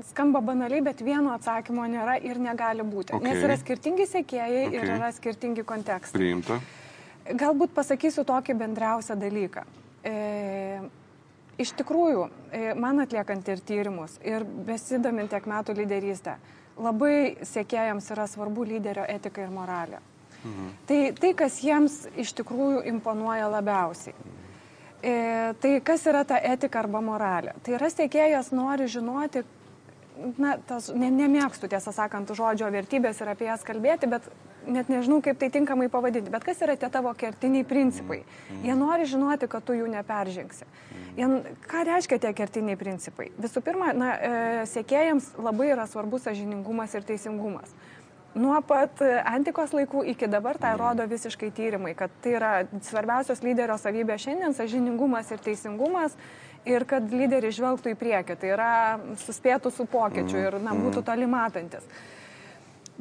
skamba 0.08 0.40
banaliai, 0.40 0.80
bet 0.84 1.02
vieno 1.04 1.34
atsakymo 1.36 1.84
nėra 1.90 2.16
ir 2.24 2.40
negali 2.40 2.84
būti. 2.86 3.12
Okay. 3.18 3.28
Nes 3.28 3.44
yra 3.44 3.56
skirtingi 3.60 4.06
sėkėjai 4.08 4.62
okay. 4.68 4.78
ir 4.78 4.92
yra 4.96 5.10
skirtingi 5.12 5.64
kontekstai. 5.68 6.16
Priimta. 6.16 6.60
Galbūt 7.36 7.74
pasakysiu 7.76 8.24
tokį 8.24 8.56
bendriausią 8.56 9.18
dalyką. 9.20 9.66
E, 10.06 10.14
iš 11.60 11.74
tikrųjų, 11.76 12.28
e, 12.54 12.62
man 12.78 13.02
atliekant 13.04 13.48
ir 13.52 13.60
tyrimus, 13.60 14.16
ir 14.24 14.46
besidomint 14.46 15.32
tiek 15.34 15.48
metų 15.50 15.76
lyderystę, 15.82 16.38
labai 16.80 17.36
sėkėjams 17.44 18.08
yra 18.14 18.28
svarbu 18.30 18.64
lyderio 18.70 19.04
etika 19.10 19.44
ir 19.44 19.52
moralė. 19.52 20.00
Mhm. 20.46 20.72
Tai 20.88 21.00
tai, 21.20 21.34
kas 21.36 21.60
jiems 21.64 22.04
iš 22.16 22.32
tikrųjų 22.38 22.86
imponuoja 22.94 23.50
labiausiai. 23.50 24.14
E, 24.14 24.45
tai 25.62 25.76
kas 25.86 26.06
yra 26.10 26.24
ta 26.26 26.40
etika 26.42 26.80
arba 26.82 27.02
moralė? 27.04 27.54
Tai 27.62 27.76
yra 27.78 27.90
tiekėjas 28.00 28.50
nori 28.54 28.88
žinoti, 28.90 29.44
na, 30.40 30.56
tas, 30.66 30.90
ne, 30.94 31.10
nemėgstu 31.12 31.70
tiesą 31.70 31.92
sakant 31.94 32.30
žodžio 32.34 32.70
vertybės 32.74 33.20
ir 33.22 33.32
apie 33.32 33.48
jas 33.50 33.64
kalbėti, 33.66 34.08
bet 34.10 34.26
net 34.66 34.90
nežinau, 34.90 35.20
kaip 35.22 35.38
tai 35.38 35.48
tinkamai 35.54 35.88
pavadinti, 35.92 36.32
bet 36.32 36.44
kas 36.46 36.60
yra 36.64 36.76
tie 36.78 36.88
tavo 36.92 37.12
kertiniai 37.18 37.66
principai? 37.68 38.22
Jie 38.64 38.74
nori 38.78 39.06
žinoti, 39.08 39.48
kad 39.50 39.64
tu 39.66 39.76
jų 39.76 39.88
neperžengsi. 39.92 40.66
Jie, 41.16 41.28
ką 41.70 41.84
reiškia 41.88 42.18
tie 42.22 42.32
kertiniai 42.36 42.78
principai? 42.80 43.30
Visų 43.40 43.62
pirma, 43.64 43.92
na, 43.96 44.10
e, 44.16 44.40
sėkėjams 44.72 45.36
labai 45.40 45.70
yra 45.72 45.86
svarbus 45.88 46.26
sažiningumas 46.26 46.96
ir 46.98 47.06
teisingumas. 47.08 47.72
Nuo 48.36 48.56
pat 48.68 49.00
antikos 49.24 49.72
laikų 49.72 50.02
iki 50.12 50.28
dabar 50.28 50.58
tai 50.60 50.74
rodo 50.76 51.06
visiškai 51.08 51.48
tyrimai, 51.56 51.94
kad 51.96 52.12
tai 52.20 52.34
yra 52.36 52.50
svarbiausios 52.84 53.40
lyderio 53.44 53.78
savybės 53.80 54.26
šiandien- 54.26 54.56
sažiningumas 54.58 55.30
ir 55.32 55.40
teisingumas 55.40 56.16
ir 56.66 56.84
kad 56.84 57.08
lyderis 57.12 57.56
žvelgtų 57.56 57.94
į 57.94 57.96
priekį, 57.96 58.36
tai 58.36 58.52
yra 58.52 58.70
suspėtų 59.22 59.72
su 59.72 59.86
pokyčiu 59.86 60.36
ir 60.36 60.58
na, 60.60 60.74
būtų 60.76 61.04
toli 61.06 61.26
matantis. 61.26 61.86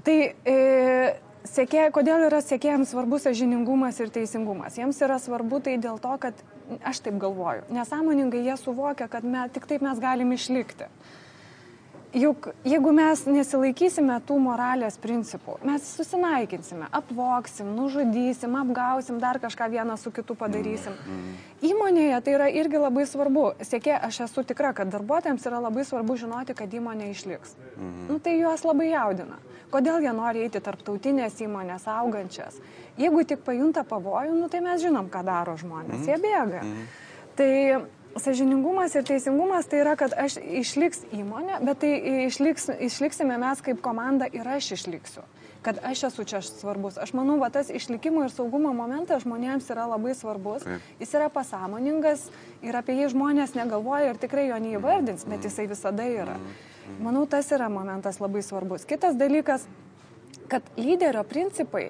Tai 0.06 0.18
e, 0.46 0.56
sėkė, 1.50 1.90
kodėl 1.92 2.28
yra 2.28 2.42
sėkėjams 2.46 2.94
svarbus 2.94 3.26
sažiningumas 3.26 4.00
ir 4.00 4.14
teisingumas? 4.14 4.78
Jiems 4.78 5.02
yra 5.02 5.18
svarbu 5.20 5.62
tai 5.66 5.78
dėl 5.82 6.00
to, 6.00 6.14
kad 6.22 6.34
aš 6.86 7.02
taip 7.06 7.18
galvoju, 7.22 7.66
nesąmoningai 7.74 8.44
jie 8.46 8.58
suvokia, 8.62 9.10
kad 9.12 9.24
me, 9.24 9.48
tik 9.54 9.68
taip 9.70 9.86
mes 9.86 10.00
galim 10.00 10.32
išlikti. 10.32 10.90
Juk 12.16 12.48
jeigu 12.64 12.92
mes 12.96 13.22
nesilaikysime 13.28 14.16
tų 14.24 14.38
moralės 14.40 14.96
principų, 15.04 15.58
mes 15.68 15.84
susinaikinsime, 15.98 16.88
apvoksim, 16.96 17.74
nužudysim, 17.76 18.54
apgausim, 18.56 19.18
dar 19.20 19.36
kažką 19.44 19.68
vieną 19.74 19.98
su 20.00 20.14
kitu 20.16 20.38
padarysim. 20.40 20.96
Mm. 20.96 21.34
Įmonėje 21.68 22.22
tai 22.24 22.36
yra 22.38 22.48
irgi 22.56 22.80
labai 22.80 23.04
svarbu. 23.10 23.44
Sėkė, 23.60 23.98
aš 24.08 24.22
esu 24.30 24.46
tikra, 24.48 24.72
kad 24.78 24.94
darbuotojams 24.94 25.44
yra 25.50 25.60
labai 25.66 25.84
svarbu 25.90 26.16
žinoti, 26.22 26.56
kad 26.56 26.72
įmonė 26.72 27.10
išliks. 27.12 27.58
Mm. 27.76 28.08
Nu, 28.08 28.22
tai 28.24 28.38
juos 28.40 28.64
labai 28.64 28.94
jaudina. 28.94 29.42
Kodėl 29.76 30.08
jie 30.08 30.16
nori 30.16 30.46
eiti 30.46 30.64
tarptautinės 30.64 31.42
įmonės, 31.44 31.90
augančias? 31.98 32.62
Jeigu 32.96 33.26
tik 33.28 33.44
pajunta 33.44 33.84
pavojų, 33.84 34.40
nu, 34.40 34.48
tai 34.48 34.64
mes 34.64 34.80
žinom, 34.88 35.12
ką 35.12 35.26
daro 35.28 35.60
žmonės. 35.60 36.00
Mm. 36.00 36.08
Jie 36.08 36.22
bėga. 36.24 36.64
Mm. 36.64 36.88
Tai 37.36 37.52
Sažiningumas 38.16 38.94
ir 38.96 39.04
teisingumas 39.04 39.68
tai 39.68 39.82
yra, 39.82 39.98
kad 40.00 40.14
aš 40.16 40.38
išliks 40.40 41.02
įmonė, 41.12 41.58
bet 41.68 41.82
tai 41.82 41.90
išliks, 42.30 42.70
išliksime 42.88 43.36
mes 43.42 43.60
kaip 43.66 43.82
komanda 43.84 44.30
ir 44.32 44.48
aš 44.48 44.72
išliksiu. 44.78 45.26
Kad 45.66 45.82
aš 45.84 46.06
esu 46.08 46.24
čia 46.30 46.40
svarbus. 46.46 46.96
Aš 47.02 47.12
manau, 47.18 47.36
va 47.42 47.50
tas 47.52 47.68
išlikimo 47.74 48.24
ir 48.24 48.32
saugumo 48.32 48.72
momentas 48.78 49.26
žmonėms 49.26 49.68
yra 49.74 49.90
labai 49.92 50.14
svarbus. 50.16 50.64
Taip. 50.64 50.88
Jis 51.02 51.12
yra 51.18 51.28
pasąmoningas 51.34 52.30
ir 52.64 52.78
apie 52.80 52.96
jį 53.02 53.12
žmonės 53.18 53.58
negalvoja 53.58 54.14
ir 54.14 54.22
tikrai 54.22 54.48
jo 54.48 54.62
neįvardins, 54.64 55.28
bet 55.28 55.44
jisai 55.50 55.68
visada 55.68 56.08
yra. 56.08 56.38
Manau, 57.02 57.26
tas 57.28 57.50
yra 57.52 57.68
momentas 57.68 58.22
labai 58.24 58.46
svarbus. 58.46 58.86
Kitas 58.88 59.18
dalykas, 59.20 59.66
kad 60.48 60.64
lyderio 60.78 61.26
principai 61.28 61.90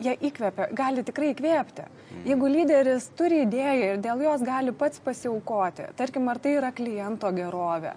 jie 0.00 0.16
įkvepia, 0.28 0.68
gali 0.76 1.04
tikrai 1.06 1.32
įkvėpti. 1.34 1.86
Jeigu 2.26 2.50
lyderis 2.50 3.08
turi 3.18 3.42
idėją 3.44 3.92
ir 3.92 4.02
dėl 4.04 4.24
jos 4.26 4.44
gali 4.46 4.72
pats 4.72 5.00
pasiaukoti, 5.04 5.90
tarkim, 5.96 6.28
ar 6.28 6.40
tai 6.42 6.56
yra 6.58 6.72
kliento 6.76 7.30
gerovė, 7.36 7.94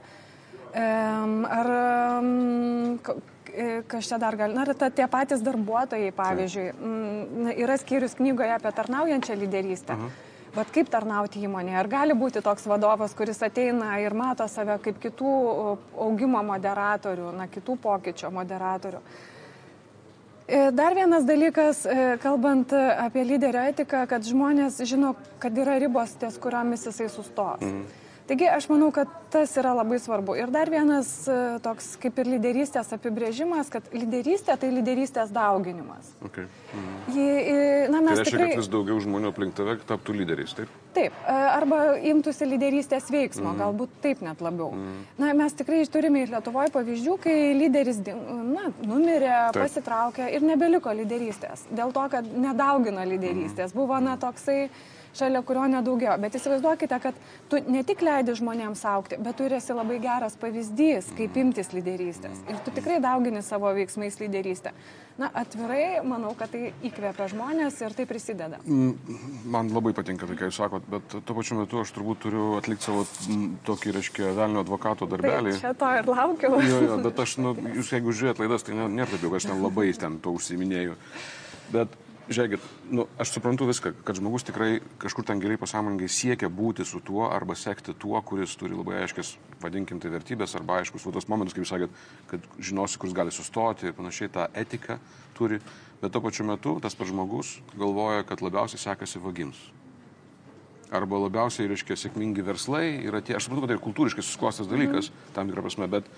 ar 0.76 1.72
kas 3.90 4.08
čia 4.08 4.20
dar 4.22 4.38
gali, 4.38 4.54
na, 4.54 4.66
ta, 4.78 4.92
tie 4.94 5.08
patys 5.10 5.42
darbuotojai, 5.46 6.12
pavyzdžiui, 6.16 6.68
yra 7.58 7.78
skyrius 7.82 8.18
knygoje 8.20 8.54
apie 8.56 8.72
tarnaujančią 8.78 9.40
lyderystę. 9.40 9.94
Uh 9.94 10.00
-huh. 10.00 10.26
Bet 10.56 10.72
kaip 10.74 10.90
tarnauti 10.90 11.44
įmonėje? 11.46 11.78
Ar 11.78 11.88
gali 11.88 12.16
būti 12.18 12.42
toks 12.42 12.66
vadovas, 12.66 13.14
kuris 13.14 13.42
ateina 13.46 14.00
ir 14.02 14.14
mato 14.18 14.48
save 14.48 14.80
kaip 14.82 14.98
kitų 15.04 15.34
augimo 15.98 16.42
moderatorių, 16.44 17.32
na, 17.38 17.46
kitų 17.48 17.78
pokyčio 17.78 18.32
moderatorių? 18.34 19.02
E, 20.50 20.72
dar 20.74 20.96
vienas 20.98 21.28
dalykas, 21.30 21.84
e, 21.86 22.18
kalbant 22.24 22.74
apie 22.74 23.22
lyderio 23.22 23.62
etiką, 23.70 24.08
kad 24.10 24.26
žmonės 24.26 24.80
žino, 24.90 25.14
kad 25.38 25.54
yra 25.62 25.76
ribos 25.78 26.16
ties 26.18 26.40
kuriomis 26.42 26.88
jisai 26.90 27.06
sustos. 27.14 27.62
Mm. 27.62 27.84
Taigi 28.30 28.46
aš 28.46 28.68
manau, 28.70 28.92
kad 28.94 29.10
tas 29.34 29.56
yra 29.58 29.72
labai 29.74 29.98
svarbu. 30.02 30.36
Ir 30.38 30.52
dar 30.54 30.70
vienas 30.70 31.08
e, 31.26 31.36
toks 31.66 31.96
kaip 32.02 32.20
ir 32.22 32.28
lyderystės 32.36 32.92
apibrėžimas, 32.94 33.72
kad 33.74 33.88
lyderystė 33.90 34.54
tai 34.62 34.70
lyderystės 34.70 35.32
dauginimas. 35.34 36.12
Okay. 36.28 36.46
Mhm. 36.70 37.00
Ji, 37.16 37.26
na, 37.90 38.04
mes 38.06 38.20
tai 38.20 38.24
reiškia, 38.24 38.36
tikrai... 38.36 38.50
kad 38.52 38.62
vis 38.62 38.70
daugiau 38.70 39.00
žmonių 39.02 39.32
aplink 39.34 39.56
tave 39.58 39.80
taptų 39.90 40.20
lyderiais, 40.20 40.54
taip? 40.60 40.76
Taip, 40.94 41.18
e, 41.26 41.40
arba 41.56 41.80
imtųsi 42.12 42.46
lyderystės 42.52 43.10
veiksmo, 43.14 43.48
mm. 43.50 43.64
galbūt 43.64 43.98
taip 44.06 44.22
net 44.26 44.46
labiau. 44.46 44.70
Mm. 44.78 45.02
Na, 45.22 45.34
mes 45.42 45.58
tikrai 45.58 45.82
turime 45.90 46.22
ir 46.26 46.34
Lietuvoje 46.36 46.70
pavyzdžių, 46.74 47.18
kai 47.26 47.36
lyderis 47.58 48.04
na, 48.06 48.70
numirė, 48.86 49.34
taip. 49.50 49.64
pasitraukė 49.64 50.30
ir 50.38 50.46
nebeliko 50.46 50.94
lyderystės. 51.02 51.66
Dėl 51.74 51.98
to, 51.98 52.06
kad 52.14 52.30
nedaugino 52.30 53.10
lyderystės. 53.10 53.74
Mm. 53.74 53.78
Buvo, 53.82 53.98
na, 54.06 54.18
toksai 54.22 54.68
šalia 55.18 55.42
kurio 55.46 55.66
nedaugiau. 55.72 56.16
Bet 56.22 56.38
įsivaizduokite, 56.40 57.00
kad 57.04 57.20
tu 57.52 57.60
ne 57.72 57.84
tik 57.88 58.04
leidi 58.06 58.36
žmonėms 58.38 58.86
aukti, 58.92 59.20
bet 59.22 59.38
tu 59.40 59.48
esi 59.50 59.76
labai 59.76 60.00
geras 60.04 60.38
pavyzdys, 60.40 61.14
kaip 61.18 61.38
imtis 61.40 61.74
lyderystės. 61.76 62.42
Ir 62.50 62.60
tu 62.66 62.74
tikrai 62.76 63.00
daugini 63.04 63.44
savo 63.46 63.72
veiksmais 63.76 64.20
lyderystę. 64.22 64.74
Na, 65.20 65.28
atvirai, 65.36 66.00
manau, 66.08 66.32
kad 66.40 66.54
tai 66.54 66.70
įkvepia 66.88 67.26
žmonės 67.28 67.82
ir 67.84 67.96
tai 67.98 68.06
prisideda. 68.08 68.62
Mm, 68.64 69.18
man 69.52 69.72
labai 69.76 69.92
patinka 69.98 70.30
tai, 70.30 70.38
ką 70.40 70.48
jūs 70.48 70.60
sakot, 70.62 70.86
bet 70.88 71.12
tuo 71.12 71.36
pačiu 71.36 71.58
metu 71.60 71.82
aš 71.82 71.92
turbūt 71.98 72.22
turiu 72.24 72.46
atlikti 72.56 72.88
savo 72.88 73.04
mm, 73.04 73.58
tokį, 73.68 73.96
reiškia, 73.98 74.30
velnio 74.38 74.64
advokato 74.64 75.10
darbelį. 75.12 75.58
Tai 75.58 75.64
čia 75.66 75.74
to 75.82 75.90
ir 75.98 76.08
laukiau. 76.14 76.62
Jo, 76.64 76.80
jo, 76.86 77.00
bet 77.04 77.20
aš, 77.26 77.36
nu, 77.44 77.52
jūs 77.76 77.92
jeigu 77.98 78.16
žiūrėt 78.16 78.40
laidas, 78.40 78.64
tai 78.64 78.80
nėra 78.80 79.12
taip, 79.12 79.36
aš 79.36 79.50
ten 79.52 79.60
labai 79.66 79.90
ten 80.00 80.22
to 80.24 80.32
užsiminėjau. 80.40 80.96
Bet 81.76 82.00
Žiūrėkit, 82.30 82.66
nu, 82.94 83.08
aš 83.18 83.32
suprantu 83.34 83.66
viską, 83.66 83.90
kad 84.06 84.20
žmogus 84.20 84.44
tikrai 84.46 84.84
kažkur 85.02 85.26
ten 85.26 85.40
giliai 85.42 85.58
pasąmoningai 85.58 86.06
siekia 86.14 86.46
būti 86.54 86.86
su 86.86 87.00
tuo 87.02 87.24
arba 87.26 87.56
sekti 87.58 87.96
tuo, 87.98 88.20
kuris 88.22 88.54
turi 88.60 88.78
labai 88.78 89.00
aiškias, 89.02 89.32
vadinkim 89.64 89.98
tai 89.98 90.12
vertybės 90.14 90.54
arba 90.60 90.78
aiškus, 90.78 91.08
va 91.08 91.16
tos 91.16 91.26
momentus, 91.32 91.56
kaip 91.58 91.66
jūs 91.66 91.74
sakėt, 91.74 91.96
kad 92.30 92.46
žinosi, 92.62 93.00
kuris 93.02 93.16
gali 93.18 93.34
sustoti 93.34 93.90
ir 93.90 93.98
panašiai 93.98 94.30
tą 94.36 94.46
etiką 94.62 95.00
turi, 95.40 95.58
bet 96.04 96.14
tuo 96.14 96.22
pačiu 96.22 96.46
metu 96.46 96.76
tas 96.84 96.94
pats 96.94 97.10
žmogus 97.10 97.56
galvoja, 97.74 98.22
kad 98.30 98.46
labiausiai 98.46 98.84
sekasi 98.86 99.26
vagims. 99.26 99.58
Arba 100.94 101.24
labiausiai, 101.26 101.66
reiškia, 101.74 101.98
sėkmingi 101.98 102.46
verslai 102.46 103.00
yra 103.10 103.24
tie, 103.26 103.40
aš 103.40 103.48
suprantu, 103.48 103.66
kad 103.66 103.74
tai 103.74 103.82
kultūriškai 103.88 104.26
susklostas 104.26 104.70
dalykas, 104.70 105.10
mm. 105.10 105.34
tam 105.34 105.50
tikrą 105.50 105.66
prasme, 105.66 105.90
bet 105.90 106.14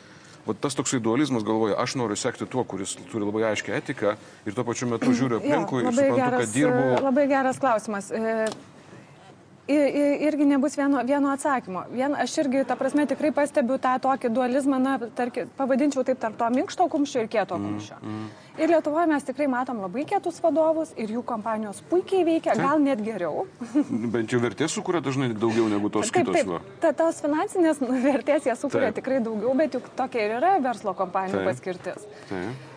va, 0.48 0.56
tas 0.58 0.78
toksai 0.78 1.02
dualizmas 1.04 1.46
galvoja, 1.48 1.78
aš 1.82 1.96
noriu 2.00 2.18
sekti 2.20 2.48
tuo, 2.50 2.64
kuris 2.64 2.98
turi 3.12 3.28
labai 3.28 3.48
aiškę 3.52 3.78
etiką 3.78 4.16
ir 4.46 4.58
tuo 4.58 4.66
pačiu 4.68 4.90
metu 4.92 5.14
žiūriu 5.14 5.42
aplinkui 5.42 5.86
ir 5.86 5.92
suprantu, 5.94 6.20
geras, 6.20 6.44
kad 6.44 6.54
dirbu. 6.58 6.84
Labai 7.08 7.26
geras 7.32 7.62
klausimas. 7.62 8.12
E, 8.12 8.28
irgi 10.28 10.46
nebus 10.46 10.76
vieno, 10.78 11.04
vieno 11.06 11.30
atsakymo. 11.32 11.86
Vien, 11.94 12.16
aš 12.18 12.38
irgi, 12.44 12.64
ta 12.68 12.76
prasme, 12.76 13.06
tikrai 13.08 13.32
pastebiu 13.36 13.78
tą 13.82 13.94
tokį 14.04 14.32
dualizmą, 14.34 14.80
na, 14.82 14.98
tarki, 15.16 15.46
pavadinčiau 15.58 16.04
taip 16.08 16.20
tarp 16.20 16.38
to 16.40 16.50
minkšto 16.56 16.88
kumščio 16.92 17.24
ir 17.24 17.30
kieto 17.32 17.58
mm, 17.58 17.68
kumščio. 17.68 18.00
Mm, 18.02 18.18
mm. 18.18 18.50
Ir 18.62 18.70
Lietuvoje 18.70 19.08
mes 19.10 19.24
tikrai 19.25 19.48
matom 19.50 19.80
labai 19.82 20.03
kietus 20.06 20.38
vadovus 20.44 20.91
ir 21.01 21.10
jų 21.15 21.24
kompanijos 21.25 21.80
puikiai 21.89 22.25
veikia, 22.27 22.53
gal 22.60 22.82
net 22.84 23.00
geriau. 23.01 23.48
Bent 24.13 24.34
jau 24.34 24.41
vertės 24.44 24.75
sukuria 24.77 25.01
dažnai 25.01 25.32
daugiau 25.34 25.65
negu 25.72 25.89
tos 25.89 26.12
taip, 26.12 26.30
kitos. 26.30 26.46
Taip, 26.46 26.75
ta, 26.84 26.91
tos 27.00 27.24
finansinės 27.24 27.82
vertės 27.82 28.46
jie 28.46 28.58
sukuria 28.60 28.91
tikrai 28.94 29.18
daugiau, 29.25 29.56
bet 29.58 29.80
juk 29.80 29.88
tokia 29.98 30.27
ir 30.27 30.36
yra 30.38 30.60
verslo 30.62 30.94
kompanijų 30.98 31.39
taip. 31.39 31.50
paskirtis. 31.50 32.06
Taip. 32.30 32.68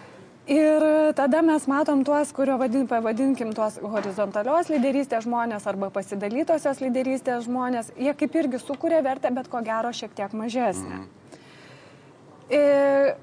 Ir 0.55 0.83
tada 1.17 1.41
mes 1.45 1.65
matom 1.69 2.03
tuos, 2.05 2.33
kurio 2.37 2.59
vadin, 2.61 2.85
pavadinkim 2.89 3.55
tuos 3.57 3.79
horizontalios 3.81 4.69
lyderystės 4.73 5.25
žmonės 5.25 5.65
arba 5.69 5.89
pasidalytosios 5.93 6.83
lyderystės 6.85 7.47
žmonės, 7.47 7.93
jie 7.97 8.13
kaip 8.13 8.41
irgi 8.41 8.61
sukuria 8.61 9.01
vertę, 9.05 9.33
bet 9.33 9.49
ko 9.53 9.61
gero 9.65 9.93
šiek 9.93 10.13
tiek 10.17 10.37
mažesnė. 10.37 11.01
Mm. 11.01 11.07
Ir 12.53 13.15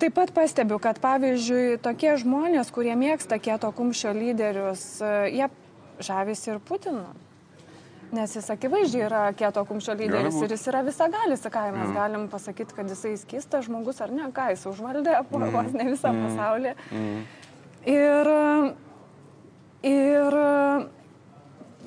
taip 0.00 0.16
pat 0.16 0.32
pastebiu, 0.36 0.80
kad 0.82 1.00
pavyzdžiui 1.02 1.80
tokie 1.84 2.14
žmonės, 2.20 2.72
kurie 2.74 2.94
mėgsta 2.98 3.40
kieto 3.42 3.70
kumščio 3.76 4.14
lyderius, 4.16 4.84
jie 5.28 5.50
žavisi 6.00 6.54
ir 6.54 6.62
Putinu. 6.64 7.08
Nes 8.10 8.32
jis 8.34 8.48
akivaizdžiai 8.50 9.04
yra 9.06 9.22
kieto 9.38 9.62
kumščio 9.68 9.94
lyderis 10.00 10.38
ir 10.42 10.50
jis 10.50 10.64
yra 10.72 10.80
visagalis, 10.82 11.44
ką 11.46 11.66
mes 11.70 11.84
mm. 11.84 11.94
galim 11.94 12.24
pasakyti, 12.32 12.74
kad 12.74 12.88
jisai 12.90 13.12
skistas 13.20 13.68
žmogus 13.68 14.00
ar 14.02 14.10
ne, 14.10 14.26
ką 14.34 14.48
jis 14.50 14.64
užvaldė 14.66 15.14
mm. 15.20 15.44
vos 15.54 15.76
ne 15.76 15.86
visą 15.92 16.10
mm. 16.10 16.24
pasaulį. 16.26 16.72
Mm. 16.90 17.20
Ir, 17.90 18.32
ir 19.92 20.38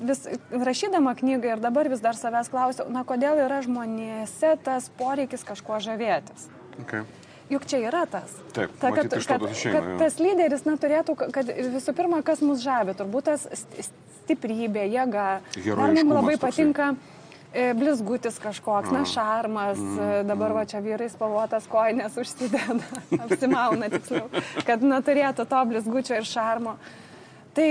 vis 0.08 0.24
rašydama 0.70 1.12
knygą 1.20 1.58
ir 1.58 1.62
dabar 1.62 1.92
vis 1.92 2.00
dar 2.04 2.16
savęs 2.16 2.48
klausiu, 2.52 2.88
na 2.88 3.04
kodėl 3.04 3.44
yra 3.44 3.60
žmonėse 3.66 4.56
tas 4.64 4.88
poreikis 4.96 5.44
kažkuo 5.44 5.82
žavėtis. 5.84 6.48
Okay. 6.86 7.04
Juk 7.52 7.66
čia 7.68 7.82
yra 7.84 8.04
tas. 8.08 8.30
Taip, 8.56 8.72
Ta, 8.80 8.90
kad, 8.94 9.10
kad, 9.12 9.42
išeina, 9.50 9.80
kad 9.80 9.88
tas 10.00 10.16
lyderis 10.22 10.64
na, 10.64 10.78
turėtų, 10.80 11.16
kad 11.34 11.50
visų 11.76 11.92
pirma, 11.96 12.22
kas 12.24 12.40
mus 12.40 12.62
žavi, 12.64 12.94
turbūt 12.96 13.28
tas 13.28 13.44
stiprybė, 14.24 14.86
jėga. 14.88 15.26
Dar 15.60 15.92
mums 15.92 16.16
labai 16.16 16.38
patinka 16.40 16.94
e, 17.52 17.70
blizgutis 17.76 18.40
kažkoks, 18.40 18.92
na, 18.94 19.04
šarmas, 19.08 19.76
mm, 19.76 20.24
dabar 20.30 20.56
va 20.56 20.64
čia 20.68 20.80
vyrai 20.84 21.10
spalvotas 21.12 21.68
koinės 21.70 22.16
užsideda, 22.22 22.80
apsimauna 23.20 23.92
tiksliau, 23.92 24.28
kad 24.64 24.84
na, 24.84 25.02
turėtų 25.04 25.44
to 25.50 25.64
blizgučio 25.72 26.20
ir 26.20 26.28
šarmo. 26.28 26.78
Tai, 27.54 27.68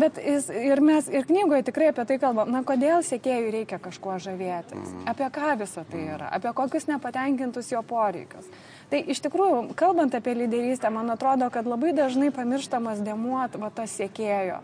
bet 0.00 0.16
jis, 0.16 0.46
ir 0.48 0.80
mes 0.80 1.10
ir 1.12 1.26
knygoje 1.28 1.66
tikrai 1.66 1.90
apie 1.90 2.06
tai 2.08 2.16
kalbam, 2.22 2.48
na 2.48 2.62
kodėl 2.64 3.02
sėkėjui 3.04 3.50
reikia 3.52 3.76
kažkuo 3.84 4.14
žavėtis, 4.24 4.94
mm. 4.94 5.02
apie 5.12 5.28
ką 5.34 5.58
visa 5.60 5.84
tai 5.90 6.06
yra, 6.14 6.30
apie 6.32 6.54
kokius 6.56 6.88
nepatenkintus 6.88 7.68
jo 7.74 7.82
poreikius. 7.84 8.48
Tai 8.90 9.00
iš 9.02 9.20
tikrųjų, 9.24 9.74
kalbant 9.78 10.14
apie 10.14 10.36
lyderystę, 10.38 10.90
man 10.94 11.10
atrodo, 11.10 11.48
kad 11.50 11.66
labai 11.66 11.90
dažnai 11.96 12.30
pamirštamas 12.34 13.02
demuot 13.02 13.58
va 13.58 13.70
tas 13.74 13.94
sėkėjo. 13.98 14.60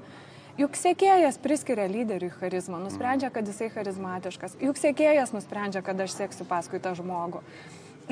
Juk 0.60 0.76
sėkėjas 0.76 1.40
priskiria 1.42 1.88
lyderiui 1.88 2.30
charizmą, 2.36 2.78
nusprendžia, 2.84 3.32
kad 3.34 3.46
jisai 3.48 3.70
charizmatiškas. 3.72 4.58
Juk 4.60 4.78
sėkėjas 4.78 5.32
nusprendžia, 5.34 5.80
kad 5.82 6.00
aš 6.04 6.18
seksiu 6.18 6.46
paskui 6.46 6.78
tą 6.82 6.92
žmogų. 6.98 7.40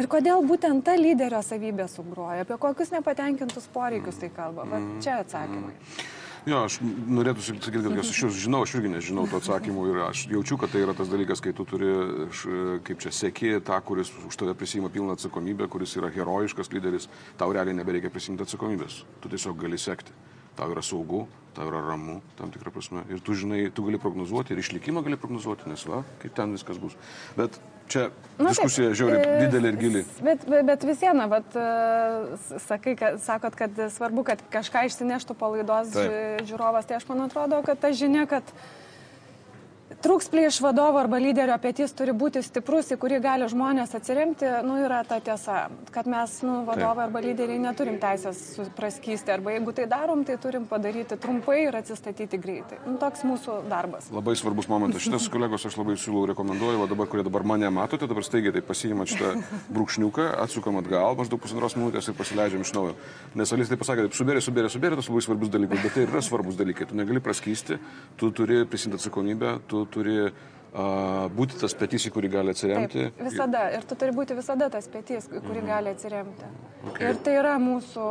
Ir 0.00 0.08
kodėl 0.10 0.42
būtent 0.48 0.86
ta 0.86 0.94
lyderio 0.96 1.42
savybė 1.44 1.86
sugroja, 1.90 2.46
apie 2.46 2.56
kokius 2.62 2.94
nepatenkintus 2.94 3.68
poreikius 3.74 4.22
tai 4.22 4.30
kalba. 4.32 4.64
Va, 4.70 4.80
čia 5.04 5.20
atsakymai. 5.20 5.74
Mm. 5.74 6.19
Jo, 6.48 6.62
aš 6.64 6.78
norėtų 6.80 7.42
sakyti, 7.44 7.82
kad 7.84 7.98
aš 8.00 8.22
jūs 8.22 8.38
žinau, 8.46 8.62
aš 8.64 8.78
irgi 8.78 8.94
nežinau 8.94 9.26
to 9.28 9.36
atsakymų 9.36 9.82
ir 9.90 9.98
aš 10.06 10.22
jaučiu, 10.32 10.56
kad 10.60 10.72
tai 10.72 10.86
yra 10.86 10.94
tas 10.96 11.10
dalykas, 11.12 11.42
kai 11.44 11.52
tu 11.56 11.66
turi, 11.68 11.90
kaip 12.86 13.02
čia, 13.02 13.12
sėki 13.12 13.52
tą, 13.66 13.76
kuris 13.84 14.12
už 14.24 14.40
tave 14.40 14.56
prisima 14.56 14.88
pilną 14.92 15.18
atsakomybę, 15.18 15.68
kuris 15.68 15.98
yra 16.00 16.08
herojiškas 16.14 16.72
lyderis, 16.72 17.10
tau 17.40 17.52
realiai 17.52 17.76
nebereikia 17.76 18.12
prisimti 18.14 18.46
atsakomybės, 18.46 19.02
tu 19.20 19.32
tiesiog 19.32 19.60
gali 19.60 19.80
sekti 19.80 20.16
tau 20.60 20.72
yra 20.74 20.82
saugu, 20.84 21.24
tau 21.56 21.68
yra 21.70 21.80
ramu, 21.84 22.20
tam 22.36 22.50
tikrą 22.52 22.72
prasme. 22.74 23.04
Ir 23.08 23.22
tu 23.24 23.34
žinai, 23.38 23.62
tu 23.74 23.84
gali 23.86 24.00
prognozuoti 24.00 24.52
ir 24.52 24.60
išlikimą 24.60 25.02
gali 25.06 25.16
prognozuoti, 25.20 25.68
nes 25.70 25.84
va, 25.88 26.02
kaip 26.22 26.34
ten 26.36 26.52
viskas 26.56 26.80
bus. 26.82 26.96
Bet 27.38 27.56
čia 27.90 28.08
Na, 28.40 28.54
diskusija 28.54 28.94
žiauriai 28.96 29.20
e, 29.20 29.40
didelė 29.44 29.72
ir 29.72 29.78
gili. 29.80 30.02
Bet, 30.24 30.44
bet, 30.48 30.64
bet 30.68 30.84
vis 30.88 31.02
viena, 31.02 31.26
bet, 31.28 31.56
uh, 31.60 32.60
sakai, 32.64 32.94
kad, 32.96 33.18
sakot, 33.20 33.56
kad 33.58 33.82
svarbu, 33.92 34.24
kad 34.30 34.40
kažką 34.54 34.86
išsineštų 34.88 35.36
palaidos 35.36 35.92
žiūrovas, 36.48 36.88
tai 36.88 36.96
aš 37.00 37.08
man 37.10 37.26
atrodo, 37.26 37.60
kad 37.66 37.82
ta 37.82 37.92
žinia, 37.92 38.24
kad 38.30 38.54
uh, 40.00 40.10
Trūks 40.10 40.30
prieš 40.32 40.62
vadovo 40.64 40.96
arba 40.96 41.18
lyderio 41.20 41.52
petys 41.60 41.92
turi 41.92 42.14
būti 42.16 42.40
stiprus, 42.40 42.88
į 42.88 42.96
kurį 43.02 43.18
gali 43.20 43.44
žmonės 43.52 43.90
atsiremti, 43.98 44.46
nu, 44.64 44.78
yra 44.80 45.02
ta 45.04 45.18
tiesa, 45.20 45.66
kad 45.92 46.06
mes, 46.08 46.38
nu, 46.40 46.62
vadovai 46.64 47.04
arba 47.04 47.20
lyderiai 47.20 47.60
neturim 47.60 47.98
teisės 48.00 48.40
praskysti, 48.78 49.34
arba 49.34 49.52
jeigu 49.52 49.74
tai 49.76 49.84
darom, 49.90 50.22
tai 50.24 50.38
turim 50.40 50.64
padaryti 50.70 51.18
trumpai 51.20 51.58
ir 51.66 51.76
atsistatyti 51.76 52.40
greitai. 52.40 52.78
Nu, 52.86 52.94
toks 53.02 53.26
mūsų 53.28 53.58
darbas. 53.68 54.08
Labai 54.14 54.38
svarbus 54.40 54.70
momentas. 54.72 55.04
Šitas 55.04 55.26
kolegos 55.28 55.68
aš 55.68 55.76
labai 55.76 55.98
siūlau, 56.00 56.24
rekomenduoju, 56.32 56.80
o 56.80 56.88
dabar, 56.88 57.10
kurie 57.12 57.26
dabar 57.28 57.44
mane 57.52 57.68
matote, 57.68 58.08
dabar 58.08 58.24
staigiai 58.24 58.56
tai 58.56 58.64
pasiimat 58.64 59.12
šitą 59.12 59.34
brūkšniuką, 59.68 60.30
atsukam 60.46 60.80
atgal 60.80 61.12
maždaug 61.20 61.44
pusantros 61.44 61.76
minutės 61.76 62.08
ir 62.08 62.16
pasileidžiam 62.16 62.64
iš 62.64 62.72
naujo. 62.78 62.96
Nes 63.36 63.52
Alis 63.52 63.68
tai 63.68 63.76
pasakė, 63.76 64.08
taip, 64.08 64.16
subėrė, 64.16 64.40
subėrė, 64.48 64.72
subėrė, 64.72 65.00
tas 65.02 65.12
labai 65.12 65.26
svarbus 65.28 65.52
dalykas, 65.52 65.84
bet 65.84 65.96
tai 65.98 66.08
yra 66.08 66.24
svarbus 66.24 66.56
dalykai. 66.56 66.88
Tu 66.88 66.96
negali 66.96 67.20
praskysti, 67.20 67.76
tu 68.16 68.32
turi 68.32 68.62
prisimti 68.70 68.96
atsakomybę, 68.96 69.58
tu 69.68 69.84
turi 69.92 70.16
būti 70.70 71.58
tas 71.58 71.74
petys, 71.74 72.06
į 72.06 72.12
kurį 72.14 72.28
gali 72.30 72.52
atsiremti. 72.54 73.08
Taip, 73.10 73.22
visada. 73.26 73.64
Ir 73.74 73.82
tu 73.90 73.96
turi 73.98 74.14
būti 74.14 74.36
visada 74.38 74.70
tas 74.70 74.86
petys, 74.88 75.26
į 75.26 75.42
kurį 75.42 75.64
mhm. 75.64 75.66
gali 75.66 75.94
atsiremti. 75.96 76.50
Okay. 76.90 77.10
Ir 77.10 77.18
tai 77.24 77.34
yra 77.40 77.56
mūsų 77.60 78.06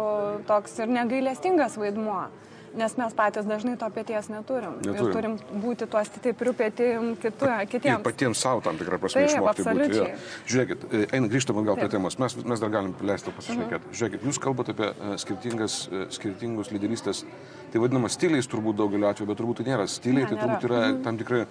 toks 0.49 0.75
ir 0.83 0.91
negailestingas 0.91 1.77
vaidmuo. 1.79 2.27
Nes 2.77 2.95
mes 2.99 3.15
patys 3.17 3.47
dažnai 3.49 3.75
to 3.79 3.87
pėties 3.93 4.29
neturim. 4.29 4.75
neturim. 4.83 5.07
Ir 5.09 5.15
turim 5.15 5.61
būti 5.63 5.87
tuo 5.89 6.03
stipriu 6.05 6.53
pėtim 6.53 7.15
kitiems. 7.21 7.99
Ir 7.99 8.05
patiems 8.05 8.43
savo 8.43 8.61
tam 8.65 8.77
tikrą 8.77 8.99
prasme 9.01 9.23
Taip, 9.23 9.31
išmokti 9.33 9.65
būti. 9.65 9.97
Ja. 9.97 10.19
Žiūrėkit, 10.51 10.85
e, 10.91 11.01
eina 11.17 11.31
grįžtam 11.31 11.61
atgal 11.61 11.79
prie 11.81 11.89
temos. 11.95 12.19
Mes, 12.21 12.37
mes 12.53 12.63
dar 12.63 12.73
galim 12.73 12.93
leisti 13.01 13.33
pasišnekėti. 13.33 13.89
Mhm. 13.89 13.97
Žiūrėkit, 14.01 14.27
jūs 14.29 14.41
kalbate 14.43 14.75
apie 14.75 14.91
uh, 14.91 15.17
skirtingus 15.19 16.71
lyderystės, 16.73 17.25
tai 17.73 17.81
vadinamas 17.81 18.17
stiliais 18.17 18.49
turbūt 18.49 18.77
daugeliu 18.79 19.09
atveju, 19.09 19.29
bet 19.29 19.41
turbūt 19.41 19.61
tai 19.61 19.69
nėra 19.71 19.89
stiliai, 19.89 20.27
ne, 20.27 20.31
tai 20.31 20.39
turbūt 20.43 20.69
yra 20.69 20.81
mhm. 20.85 21.03
tam 21.07 21.21
tikrai 21.21 21.43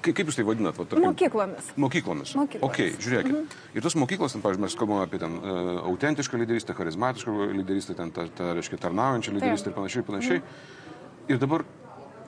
Kaip, 0.00 0.22
jūs 0.24 0.38
tai 0.38 0.44
vadinat? 0.48 0.76
Va, 0.78 0.86
tarkim, 0.88 1.04
Mokyklomis. 1.04 1.66
Mokyklomis. 1.76 2.30
Mokyklomis. 2.38 2.64
Ok, 2.64 2.78
žiūrėkit. 2.96 3.32
Mhm. 3.32 3.64
Ir 3.76 3.84
tos 3.84 3.96
mokyklos, 4.00 4.32
ten, 4.32 4.44
pavyzdžiui, 4.44 4.64
mes 4.64 4.76
kalbame 4.80 5.04
apie 5.04 5.20
ten 5.20 5.36
uh, 5.36 5.82
autentišką 5.90 6.40
lyderystę, 6.40 6.76
charizmatišką 6.78 7.50
lyderystę, 7.58 7.96
ten, 7.98 8.12
ta, 8.16 8.24
ta, 8.38 8.54
reiškia, 8.56 8.80
tarnaujančią 8.86 9.34
lyderystę 9.36 9.72
ir 9.72 9.76
panašiai, 9.76 10.06
panašiai. 10.06 10.40
Mhm. 10.40 11.28
Ir 11.34 11.42
dabar 11.42 11.66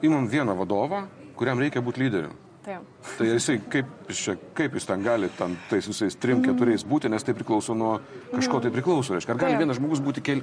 imam 0.04 0.28
vieną 0.28 0.58
vadovą, 0.58 1.06
kuriam 1.38 1.62
reikia 1.62 1.80
būti 1.84 2.04
lyderiu. 2.04 2.36
Taip. 2.68 2.84
Tai 3.16 3.26
jisai, 3.30 3.56
kaip, 3.72 3.92
čia, 4.12 4.34
kaip 4.58 4.74
jis 4.76 4.84
ten 4.84 5.04
gali 5.06 5.30
ten 5.38 5.54
tais 5.70 5.86
visais 5.88 6.16
trim, 6.20 6.42
mhm. 6.42 6.50
keturiais 6.50 6.84
būti, 6.84 7.08
nes 7.08 7.24
tai 7.24 7.32
priklauso 7.38 7.76
nuo 7.78 7.94
kažko 8.34 8.60
tai 8.60 8.72
priklauso. 8.74 9.16
Reiškia, 9.16 9.32
ar 9.32 9.40
gali 9.40 9.56
Taip. 9.56 9.62
vienas 9.64 9.80
žmogus 9.80 10.02
būti 10.04 10.24
kel, 10.26 10.42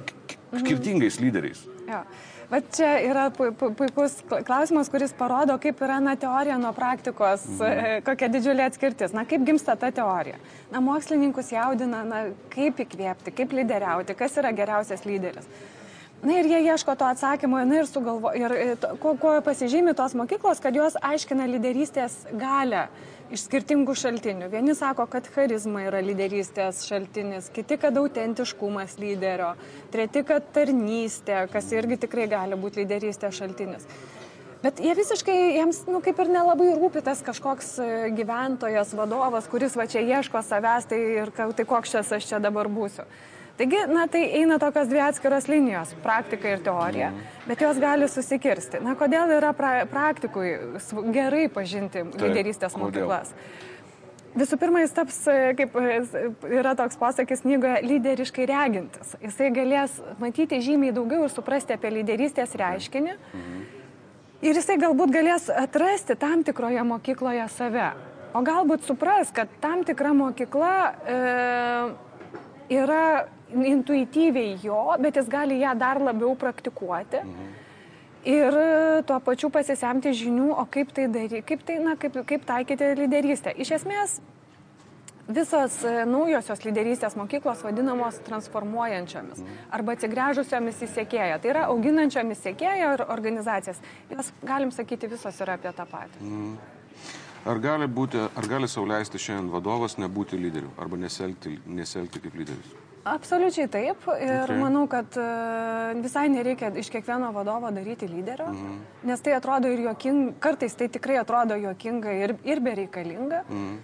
skirtingais 0.56 1.20
lyderiais? 1.22 1.62
Ja. 1.86 2.02
Va 2.50 2.60
čia 2.62 2.92
yra 3.02 3.24
puikus 3.34 4.20
klausimas, 4.46 4.90
kuris 4.92 5.14
parodo, 5.18 5.56
kaip 5.58 5.80
yra 5.82 5.98
na, 6.02 6.14
teorija 6.20 6.58
nuo 6.62 6.70
praktikos, 6.76 7.46
mhm. 7.58 8.04
kokia 8.06 8.28
didžiulė 8.30 8.68
atskirtis. 8.70 9.14
Na, 9.16 9.26
kaip 9.28 9.46
gimsta 9.46 9.74
ta 9.80 9.90
teorija? 9.94 10.38
Na, 10.70 10.82
mokslininkus 10.84 11.50
jaudina, 11.54 12.04
na, 12.06 12.20
kaip 12.54 12.78
įkvėpti, 12.86 13.34
kaip 13.34 13.56
lyderiauti, 13.56 14.14
kas 14.18 14.38
yra 14.38 14.54
geriausias 14.54 15.02
lyderis. 15.08 15.50
Na 16.24 16.38
ir 16.40 16.46
jie 16.48 16.62
ieško 16.64 16.94
to 16.96 17.04
atsakymo, 17.04 17.60
na 17.68 17.82
ir 17.82 17.88
sugalvo, 17.88 18.32
ir 18.32 18.52
kuo, 19.02 19.12
kuo 19.20 19.34
pasižymi 19.44 19.92
tos 19.94 20.14
mokyklos, 20.16 20.62
kad 20.64 20.74
jos 20.74 20.96
aiškina 21.04 21.44
lyderystės 21.50 22.22
galę 22.32 22.86
iš 23.30 23.44
skirtingų 23.46 23.94
šaltinių. 23.98 24.48
Vieni 24.50 24.74
sako, 24.78 25.04
kad 25.12 25.28
charizma 25.34 25.84
yra 25.86 26.00
lyderystės 26.04 26.84
šaltinis, 26.88 27.50
kiti, 27.52 27.76
kad 27.82 27.96
autentiškumas 28.00 28.96
lyderio, 29.02 29.52
treti, 29.92 30.24
kad 30.26 30.48
tarnystė, 30.56 31.44
kas 31.52 31.68
irgi 31.74 32.00
tikrai 32.06 32.28
gali 32.32 32.58
būti 32.58 32.84
lyderystės 32.84 33.36
šaltinis. 33.36 33.86
Bet 34.64 34.80
jie 34.82 34.94
visiškai, 34.96 35.36
jiems, 35.58 35.82
nu, 35.90 36.00
kaip 36.02 36.18
ir 36.22 36.30
nelabai 36.32 36.72
rūpi 36.74 37.02
tas 37.04 37.20
kažkoks 37.22 37.74
e, 37.78 37.88
gyventojas, 38.16 38.94
vadovas, 38.96 39.46
kuris 39.52 39.76
va 39.78 39.84
čia 39.90 40.00
ieško 40.00 40.40
savęs, 40.42 40.88
tai 40.90 40.98
ir 41.20 41.30
tai 41.36 41.66
koks 41.68 41.92
čia 41.92 42.02
aš 42.02 42.30
čia 42.32 42.40
dabar 42.42 42.70
būsiu. 42.72 43.04
Taigi, 43.56 43.78
na, 43.88 44.04
tai 44.12 44.26
eina 44.36 44.58
tokios 44.60 44.88
dvi 44.90 45.00
atskiros 45.00 45.46
linijos- 45.48 45.94
praktika 46.04 46.50
ir 46.52 46.60
teorija, 46.60 47.12
bet 47.46 47.60
jos 47.60 47.78
gali 47.80 48.08
susikirsti. 48.08 48.82
Na, 48.84 48.94
kodėl 48.94 49.32
yra 49.38 49.54
pra 49.56 49.86
praktikui 49.86 50.58
gerai 51.12 51.48
pažinti 51.48 52.04
lyderystės 52.04 52.76
mokyklas? 52.76 53.32
Visų 54.36 54.58
pirma, 54.60 54.82
jis 54.84 54.92
taps, 54.92 55.18
kaip 55.56 55.72
yra 56.44 56.74
toks 56.76 56.96
posakis 56.96 57.40
knygoje, 57.40 57.80
lyderiškai 57.88 58.46
regintis. 58.46 59.16
Jisai 59.22 59.48
galės 59.50 59.94
matyti 60.20 60.60
žymiai 60.60 60.92
daugiau 60.92 61.24
ir 61.24 61.32
suprasti 61.32 61.72
apie 61.72 61.90
lyderystės 61.90 62.52
reiškinį. 62.52 63.14
Mhm. 63.32 63.62
Ir 64.42 64.54
jisai 64.54 64.76
galbūt 64.76 65.14
galės 65.14 65.48
atrasti 65.48 66.14
tam 66.20 66.44
tikroje 66.44 66.84
mokykloje 66.84 67.48
save. 67.48 67.94
O 68.34 68.42
galbūt 68.44 68.84
supras, 68.84 69.32
kad 69.32 69.48
tam 69.62 69.84
tikra 69.84 70.12
mokykla 70.12 70.94
e, 71.08 71.16
yra 72.76 73.28
intuityviai 73.54 74.58
jo, 74.62 74.80
bet 75.00 75.16
jis 75.20 75.28
gali 75.30 75.60
ją 75.60 75.74
dar 75.78 76.00
labiau 76.02 76.34
praktikuoti. 76.36 77.22
Mhm. 77.22 77.54
Ir 78.26 78.56
tuo 79.06 79.20
pačiu 79.22 79.52
pasisemti 79.54 80.10
žinių, 80.10 80.48
o 80.58 80.64
kaip 80.66 80.90
tai 80.92 81.06
daryti, 81.06 81.44
kaip, 81.46 81.60
tai, 81.62 81.76
na, 81.78 81.94
kaip, 81.94 82.16
kaip 82.26 82.46
taikyti 82.48 82.88
lyderystę. 82.98 83.52
Iš 83.54 83.70
esmės, 83.76 84.16
visos 85.28 85.76
e, 85.86 85.92
naujosios 86.10 86.64
lyderystės 86.66 87.14
mokyklos 87.18 87.62
vadinamos 87.62 88.18
transformuojančiomis 88.26 89.42
mhm. 89.42 89.60
arba 89.78 89.94
atsigręžusiomis 89.94 90.82
į 90.82 90.88
sėkėją. 90.96 91.36
Tai 91.42 91.52
yra 91.52 91.66
auginančiomis 91.70 92.42
sėkėją 92.48 92.94
ir 92.96 93.04
organizacijas. 93.06 93.78
Jos, 94.10 94.32
galim 94.42 94.74
sakyti, 94.74 95.10
visos 95.14 95.38
yra 95.46 95.54
apie 95.60 95.70
tą 95.76 95.86
patį. 95.86 96.22
Mhm. 96.24 96.56
Ar 97.46 97.60
gali, 97.62 97.86
būti, 97.86 98.18
ar 98.18 98.46
gali 98.50 98.66
sauliaisti 98.66 99.20
šiandien 99.22 99.52
vadovas 99.52 99.94
nebūti 100.02 100.34
lyderiu 100.40 100.72
arba 100.82 100.98
neselgti, 100.98 101.60
neselgti 101.70 102.24
kaip 102.24 102.34
lyderis? 102.34 102.74
Absoliučiai 103.06 103.68
taip. 103.70 104.06
Ir 104.18 104.48
okay. 104.48 104.58
manau, 104.58 104.86
kad 104.90 105.14
e, 105.20 105.26
visai 106.02 106.26
nereikia 106.32 106.72
iš 106.74 106.90
kiekvieno 106.90 107.30
vadovo 107.34 107.70
daryti 107.74 108.08
lyderio, 108.10 108.50
mm 108.52 108.84
nes 109.06 109.20
tai 109.22 109.36
atrodo 109.36 109.68
ir 109.70 109.84
juokinga, 109.84 110.32
kartais 110.42 110.74
tai 110.74 110.88
tikrai 110.90 111.20
atrodo 111.20 111.54
juokinga 111.62 112.14
ir, 112.18 112.32
ir 112.42 112.60
bereikalinga. 112.64 113.44
Mm. 113.46 113.76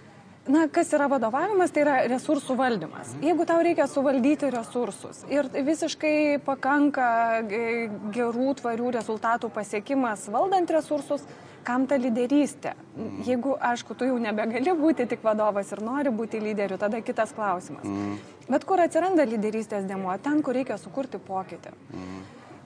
Na, 0.51 0.65
kas 0.67 0.89
yra 0.91 1.05
vadovavimas, 1.07 1.71
tai 1.71 1.85
yra 1.85 1.93
resursų 2.11 2.57
valdymas. 2.59 3.13
Mhm. 3.13 3.23
Jeigu 3.29 3.45
tau 3.47 3.61
reikia 3.63 3.85
suvaldyti 3.87 4.49
resursus 4.51 5.21
ir 5.31 5.47
visiškai 5.47 6.41
pakanka 6.43 7.07
gerų, 7.47 8.49
tvarių 8.59 8.91
rezultatų 8.97 9.47
pasiekimas 9.55 10.27
valdant 10.33 10.75
resursus, 10.75 11.23
kam 11.63 11.87
ta 11.87 11.95
lyderystė? 11.95 12.75
Mm. 12.97 13.23
Jeigu, 13.23 13.55
aišku, 13.71 13.95
tu 13.95 14.11
jau 14.11 14.19
nebegali 14.19 14.75
būti 14.75 15.07
tik 15.07 15.23
vadovas 15.23 15.71
ir 15.71 15.79
nori 15.85 16.11
būti 16.11 16.43
lyderiu, 16.43 16.75
tada 16.81 16.99
kitas 16.99 17.31
klausimas. 17.31 17.87
Mm. 17.87 18.19
Bet 18.49 18.65
kur 18.67 18.81
atsiranda 18.83 19.25
lyderystės 19.27 19.85
demo? 19.87 20.13
Ten, 20.23 20.41
kur 20.43 20.57
reikia 20.57 20.77
sukurti 20.81 21.19
pokytį. 21.21 21.73
Mm. 21.93 22.23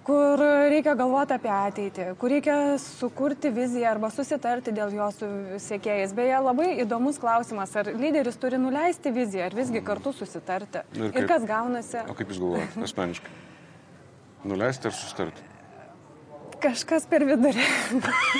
Kur 0.07 0.39
reikia 0.71 0.93
galvoti 0.95 1.35
apie 1.35 1.49
ateitį, 1.51 2.03
kur 2.19 2.31
reikia 2.31 2.55
sukurti 2.79 3.49
viziją 3.51 3.89
arba 3.91 4.07
susitarti 4.13 4.71
dėl 4.71 4.93
jos 4.95 5.17
su 5.19 5.27
sėkėjais. 5.65 6.13
Beje, 6.15 6.37
labai 6.45 6.69
įdomus 6.85 7.19
klausimas, 7.19 7.75
ar 7.75 7.91
lyderis 7.91 8.39
turi 8.39 8.59
nuleisti 8.61 9.11
viziją, 9.11 9.49
ar 9.49 9.57
visgi 9.57 9.83
kartu 9.83 10.15
susitarti. 10.15 10.85
Ir, 10.95 11.09
kaip, 11.09 11.19
ir 11.19 11.27
kas 11.33 11.43
gaunasi. 11.49 12.05
O 12.07 12.15
kaip 12.15 12.31
jūs 12.31 12.39
galvojate, 12.39 12.85
asmeniškai? 12.87 13.35
Nuleisti 14.47 14.87
ar 14.87 14.95
susitarti? 14.95 15.43
Kažkas 16.57 17.05
per 17.09 17.21
vidurį. 17.27 17.63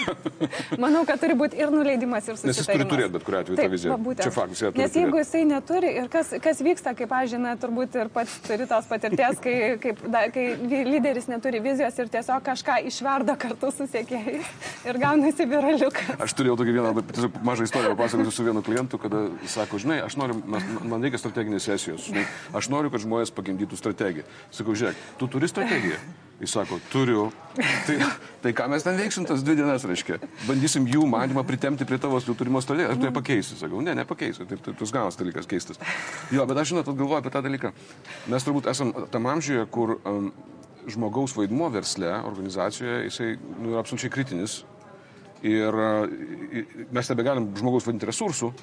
Manau, 0.83 1.03
kad 1.07 1.19
turi 1.21 1.35
būti 1.37 1.59
ir 1.59 1.69
nuleidimas, 1.73 2.25
ir 2.25 2.37
susitarimas. 2.37 2.57
Nes 2.57 2.61
jis 2.63 2.69
turi 2.71 2.87
turėti 2.89 3.13
bet 3.13 3.25
kuriuo 3.27 3.41
atveju 3.43 3.57
tą 3.59 3.67
viziją. 3.73 3.97
Čia 4.21 4.31
faktas. 4.33 4.61
Nes 4.77 4.97
jeigu 4.97 5.19
jisai 5.21 5.43
neturi 5.49 5.91
ir 6.01 6.09
kas, 6.13 6.31
kas 6.43 6.61
vyksta, 6.65 6.93
kaip 6.97 7.13
aš 7.13 7.35
žinau, 7.35 7.53
turbūt 7.61 7.97
ir 8.01 8.11
pats 8.13 8.33
turi 8.47 8.67
tos 8.69 8.89
patirties, 8.89 9.41
kai, 9.43 9.55
kaip, 9.83 10.01
da, 10.13 10.23
kai 10.33 10.47
lyderis 10.89 11.29
neturi 11.29 11.61
vizijos 11.63 11.97
ir 12.01 12.11
tiesiog 12.17 12.45
kažką 12.47 12.79
išverda 12.89 13.37
kartu 13.39 13.71
su 13.75 13.89
sėkėjais 13.91 14.49
ir 14.89 15.01
gaunasi 15.01 15.49
viraliukas. 15.49 16.15
Aš 16.25 16.37
turėjau 16.39 16.57
tokį 16.61 16.77
vieną, 16.79 16.93
tiesiog 17.13 17.41
mažą 17.45 17.67
istoriją 17.69 17.93
papasakoti 17.95 18.33
su 18.33 18.47
vienu 18.47 18.65
klientu, 18.65 19.01
kada 19.01 19.27
sako, 19.45 19.81
žinai, 19.83 20.01
aš 20.07 20.17
noriu, 20.17 20.39
man 20.47 21.05
reikia 21.05 21.21
strateginės 21.21 21.69
sesijos, 21.69 22.09
žinai, 22.09 22.25
aš 22.57 22.71
noriu, 22.73 22.93
kad 22.93 23.05
žmonės 23.05 23.33
pagimdytų 23.37 23.77
strategiją. 23.79 24.25
Sakau, 24.49 24.77
žiūrėk, 24.77 25.05
tu 25.21 25.29
turi 25.31 25.51
strategiją. 25.51 26.01
Jis 26.37 26.51
sako, 26.53 26.77
turiu. 26.93 27.31
Tai, 27.87 27.95
tai 28.43 28.51
ką 28.53 28.67
mes 28.69 28.83
ten 28.85 28.97
veiksim 28.99 29.25
tas 29.25 29.41
dvi 29.41 29.55
dienas, 29.57 29.85
reiškia? 29.89 30.19
Bandysim 30.45 30.85
jų 30.85 31.07
manimą 31.09 31.41
pritemti 31.47 31.87
prie 31.89 31.97
tavo 32.01 32.19
turimo 32.21 32.61
strategijos. 32.61 32.93
Ar 32.93 32.99
tu 33.01 33.07
ją 33.09 33.13
pakeisi? 33.15 33.57
Sakau, 33.57 33.81
ne, 33.81 33.95
nepakeisiu. 33.97 34.45
Tai, 34.45 34.59
tai 34.61 34.75
tas 34.77 34.93
gaunas 34.93 35.17
dalykas 35.17 35.49
keistas. 35.49 35.81
Jo, 36.29 36.45
bet 36.45 36.61
aš 36.61 36.75
žinot, 36.75 36.93
galvoju 36.93 37.23
apie 37.23 37.33
tą 37.33 37.41
dalyką. 37.41 37.73
Mes 38.29 38.45
turbūt 38.45 38.69
esam 38.69 38.93
tam 39.09 39.31
amžiuje, 39.33 39.65
kur 39.73 39.97
um, 39.97 40.29
žmogaus 40.85 41.33
vaidmuo 41.39 41.71
versle, 41.73 42.13
organizacijoje, 42.29 43.03
jisai 43.09 43.33
nu, 43.41 43.73
yra 43.73 43.81
absoliučiai 43.81 44.13
kritinis. 44.13 44.61
Ir 45.41 45.73
uh, 45.73 46.05
mes 46.93 47.13
nebegalim 47.15 47.49
žmogaus 47.57 47.89
vadinti 47.89 48.13
resursų, 48.13 48.53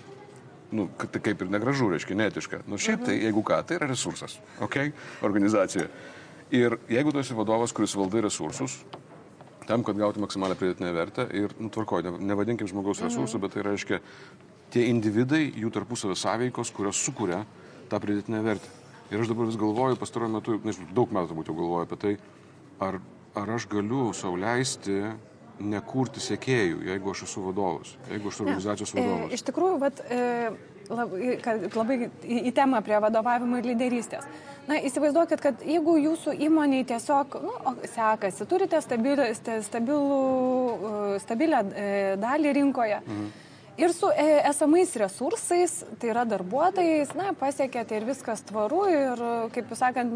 nu, 0.79 0.87
tai 1.03 1.21
kaip 1.23 1.43
ir 1.43 1.51
negražu, 1.51 1.91
reiškia, 1.91 2.23
netiška. 2.23 2.63
Nu, 2.71 2.79
šiaip 2.79 3.09
tai, 3.09 3.19
jeigu 3.27 3.43
ką, 3.47 3.65
tai 3.67 3.83
yra 3.83 3.91
resursas, 3.91 4.39
ok, 4.63 4.85
organizacijoje. 5.27 5.91
Ir 6.55 6.79
jeigu 6.93 7.11
tu 7.11 7.19
esi 7.19 7.35
vadovas, 7.35 7.73
kuris 7.75 7.97
valdai 7.99 8.23
resursus, 8.29 8.79
tam, 9.67 9.83
kad 9.83 9.99
gauti 9.99 10.23
maksimalę 10.23 10.57
pridėtinę 10.61 10.93
vertę 10.95 11.27
ir, 11.35 11.55
nu, 11.59 11.71
tvarkoj, 11.73 12.05
nevadinkim 12.21 12.69
žmogaus 12.71 13.01
mhm. 13.01 13.11
resursų, 13.11 13.41
bet 13.43 13.57
tai 13.57 13.65
reiškia 13.67 14.01
tie 14.75 14.87
individai, 14.91 15.47
jų 15.57 15.71
tarpusavio 15.75 16.17
sąveikos, 16.19 16.73
kurios 16.75 17.01
sukuria 17.01 17.43
tą 17.91 18.01
pridėtinę 18.03 18.43
vertę. 18.45 18.71
Ir 19.13 19.21
aš 19.21 19.31
dabar 19.31 19.49
vis 19.51 19.59
galvoju, 19.61 19.99
pastaruoju 20.01 20.33
metu, 20.33 20.57
nežinau, 20.65 20.89
daug 20.97 21.13
metų 21.15 21.31
turbūt 21.31 21.51
jau 21.51 21.57
galvoju 21.59 21.87
apie 21.87 21.99
tai, 22.05 22.15
ar, 22.83 22.99
ar 23.39 23.55
aš 23.57 23.69
galiu 23.71 24.09
sauliaisti 24.17 25.01
nekurti 25.63 26.23
sėkėjų, 26.23 26.81
jeigu 26.89 27.13
aš 27.13 27.27
esu 27.29 27.45
vadovas, 27.45 27.93
jeigu 28.11 28.31
aš 28.31 28.39
esu 28.39 28.47
organizacijos 28.47 28.95
vadovas. 28.97 29.29
E, 29.29 29.37
iš 29.37 29.45
tikrųjų, 29.47 29.77
vat, 29.83 30.01
e, 30.09 30.23
labai, 30.91 31.37
labai 31.75 31.99
į, 32.05 32.41
į 32.51 32.53
temą 32.57 32.81
prie 32.85 32.99
vadovavimo 33.03 33.61
ir 33.61 33.71
lyderystės. 33.73 34.27
Na, 34.65 34.79
įsivaizduokit, 34.81 35.41
kad 35.45 35.65
jeigu 35.67 35.99
jūsų 36.01 36.39
įmoniai 36.47 36.87
tiesiog 36.89 37.37
nu, 37.45 37.55
sekasi, 37.93 38.47
turite 38.49 38.81
stabilų, 38.81 39.27
stabilų, 39.67 40.13
stabilę 41.25 41.61
e, 41.69 41.89
dalį 42.21 42.55
rinkoje. 42.61 43.01
Mhm. 43.05 43.33
Ir 43.75 43.91
su 43.91 44.09
e, 44.15 44.27
esamais 44.47 44.93
resursais, 44.97 45.81
tai 45.99 46.13
yra 46.13 46.23
darbuotojais, 46.31 47.11
na, 47.19 47.33
pasiekėte 47.37 47.99
ir 47.99 48.07
viskas 48.07 48.45
tvaru 48.47 48.85
ir, 48.87 49.25
kaip 49.53 49.73
jūs 49.73 49.83
sakant, 49.83 50.15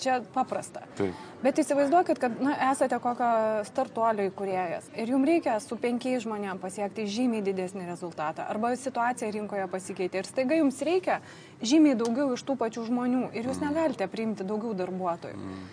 čia 0.00 0.18
paprasta. 0.34 0.82
Taip. 0.98 1.14
Bet 1.44 1.58
įsivaizduokit, 1.60 2.18
kad 2.20 2.36
na, 2.42 2.54
esate 2.70 2.96
kokio 3.02 3.28
startuolio 3.68 4.26
įkurėjas 4.30 4.88
ir 4.96 5.12
jums 5.12 5.28
reikia 5.28 5.58
su 5.60 5.76
penkiais 5.80 6.24
žmonėms 6.24 6.62
pasiekti 6.62 7.06
žymiai 7.10 7.44
didesnį 7.44 7.86
rezultatą. 7.90 8.46
Arba 8.48 8.72
situacija 8.80 9.28
rinkoje 9.34 9.68
pasikeitė 9.72 10.22
ir 10.22 10.30
staiga 10.30 10.58
jums 10.58 10.80
reikia 10.86 11.20
žymiai 11.60 11.98
daugiau 12.00 12.32
iš 12.36 12.44
tų 12.48 12.56
pačių 12.62 12.86
žmonių 12.88 13.24
ir 13.32 13.44
jūs 13.44 13.60
mm. 13.60 13.68
negalite 13.68 14.08
priimti 14.10 14.46
daugiau 14.48 14.72
darbuotojų. 14.78 15.36
Mm. 15.36 15.64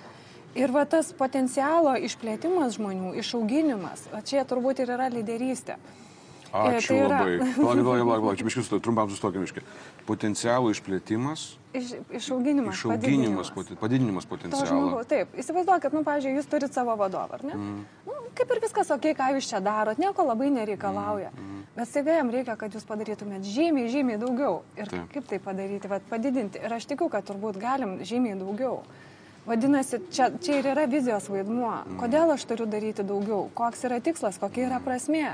Ir 0.59 0.75
va 0.75 0.83
tas 0.83 1.13
potencialo 1.15 1.93
išplėtimas 2.03 2.75
žmonių, 2.75 3.13
išauginimas, 3.21 4.09
čia 4.27 4.43
turbūt 4.43 4.83
ir 4.83 4.91
yra 4.97 5.07
lyderystė. 5.13 5.77
Ačiū 6.51 6.87
tai 6.91 6.97
yra- 6.99 7.07
labai. 7.07 7.37
Palauk, 7.55 7.55
palauk, 7.55 7.85
palauk, 7.85 8.21
palauk, 8.21 8.37
čia 8.39 8.45
biškis 8.47 8.69
trumpam 8.83 9.09
sustokime 9.09 9.45
miškė. 9.45 9.63
Potencialų 10.07 10.71
išplėtimas, 10.75 11.45
Iš, 11.71 11.93
išauginimas. 12.19 12.75
išauginimas, 12.75 13.51
padidinimas. 13.55 13.79
padidinimas 13.79 14.25
potencialo. 14.27 15.03
taip, 15.07 15.31
įsivaizduokit, 15.39 15.93
nu, 15.95 16.01
pavyzdžiui, 16.03 16.33
jūs 16.41 16.49
turite 16.51 16.73
savo 16.75 16.95
vadovą, 16.99 17.37
ar 17.39 17.43
ne? 17.47 17.53
Mm. 17.55 17.85
Nu, 18.09 18.17
kaip 18.35 18.51
ir 18.51 18.59
viskas, 18.65 18.91
ok, 18.91 19.07
ką 19.15 19.29
jūs 19.37 19.47
čia 19.47 19.61
darot, 19.63 19.97
nieko 19.97 20.25
labai 20.27 20.49
nereikalauja. 20.51 21.31
Mm. 21.31 21.61
Bet 21.77 21.87
staiga 21.87 22.17
jam 22.19 22.29
reikia, 22.35 22.57
kad 22.59 22.75
jūs 22.75 22.83
padarytumėt 22.83 23.47
žymiai, 23.47 23.87
žymiai 23.87 24.19
daugiau. 24.19 24.57
Ir 24.75 24.91
Taip. 24.91 25.07
kaip 25.13 25.29
tai 25.31 25.39
padaryti, 25.39 25.87
Vat, 25.87 26.03
padidinti. 26.11 26.59
Ir 26.59 26.73
aš 26.75 26.89
tikiu, 26.91 27.07
kad 27.07 27.23
turbūt 27.23 27.55
galim 27.63 28.01
žymiai 28.03 28.35
daugiau. 28.35 28.81
Vadinasi, 29.47 29.97
čia, 30.11 30.27
čia 30.37 30.59
ir 30.59 30.67
yra 30.75 30.83
vizijos 30.85 31.25
vaidmuo. 31.31 31.71
Kodėl 31.97 32.35
aš 32.35 32.43
turiu 32.45 32.67
daryti 32.69 33.01
daugiau? 33.07 33.47
Koks 33.57 33.87
yra 33.87 33.97
tikslas, 34.03 34.35
kokia 34.37 34.67
yra 34.67 34.81
prasmė? 34.83 35.31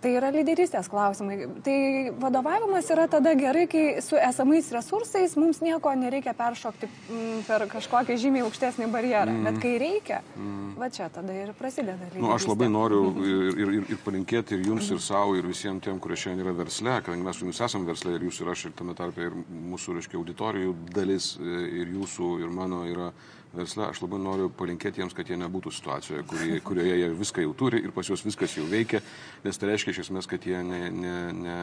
Tai 0.00 0.10
yra 0.16 0.30
lyderystės 0.32 0.88
klausimai. 0.88 1.44
Tai 1.64 1.76
vadovavimas 2.22 2.86
yra 2.92 3.04
tada 3.10 3.34
gerai, 3.36 3.66
kai 3.68 3.82
su 4.04 4.16
esamais 4.16 4.70
resursais 4.72 5.34
mums 5.36 5.60
nieko 5.60 5.92
nereikia 5.98 6.32
peršokti 6.36 6.88
mm, 6.88 7.42
per 7.44 7.66
kažkokį 7.68 8.16
žymiai 8.22 8.46
aukštesnį 8.46 8.88
barjerą. 8.94 9.34
Mm. 9.34 9.48
Bet 9.48 9.58
kai 9.60 9.74
reikia, 9.82 10.22
mm. 10.38 10.70
va 10.80 10.88
čia 10.94 11.10
tada 11.12 11.36
ir 11.36 11.52
prasideda. 11.58 12.08
Nu, 12.16 12.30
aš 12.32 12.48
labai 12.48 12.70
noriu 12.72 13.02
ir, 13.20 13.50
ir, 13.52 13.74
ir, 13.80 13.90
ir 13.92 14.00
palinkėti 14.06 14.56
ir 14.56 14.70
jums, 14.70 14.88
ir 14.88 15.02
savo, 15.04 15.36
ir 15.36 15.48
visiems 15.50 15.84
tiem, 15.84 16.00
kurie 16.00 16.16
šiandien 16.16 16.46
yra 16.46 16.56
versle, 16.62 16.96
kadangi 17.04 17.26
mes 17.26 17.36
su 17.36 17.44
jumis 17.44 17.60
esame 17.68 17.90
versle, 17.90 18.16
ir 18.16 18.24
jūs 18.24 18.40
ir 18.40 18.54
aš, 18.54 18.64
ir 18.70 18.76
tame 18.80 18.96
tarpe 18.96 19.28
ir 19.28 19.36
mūsų, 19.50 19.98
reiškia, 19.98 20.16
auditorijų 20.20 20.72
dalis, 20.96 21.34
e, 21.36 21.60
ir 21.82 21.92
jūsų, 21.98 22.32
ir 22.40 22.56
mano 22.56 22.86
yra 22.88 23.10
versle. 23.54 23.88
Aš 23.90 24.02
labai 24.04 24.20
noriu 24.22 24.50
palinkėti 24.54 25.02
jiems, 25.02 25.16
kad 25.16 25.30
jie 25.30 25.38
nebūtų 25.40 25.72
situacijoje, 25.74 26.26
kurie, 26.30 26.60
kurioje 26.64 26.98
jie 27.00 27.10
viską 27.18 27.46
jau 27.46 27.54
turi 27.64 27.82
ir 27.84 27.94
pas 27.96 28.08
juos 28.10 28.24
viskas 28.26 28.56
jau 28.58 28.66
veikia, 28.70 29.02
nes 29.44 29.58
tai 29.60 29.72
reiškia 29.72 29.94
iš 29.94 30.04
esmės, 30.06 30.28
kad 30.30 30.46
jie 30.46 30.62
ne, 30.66 30.82
ne, 30.94 31.16
ne, 31.34 31.58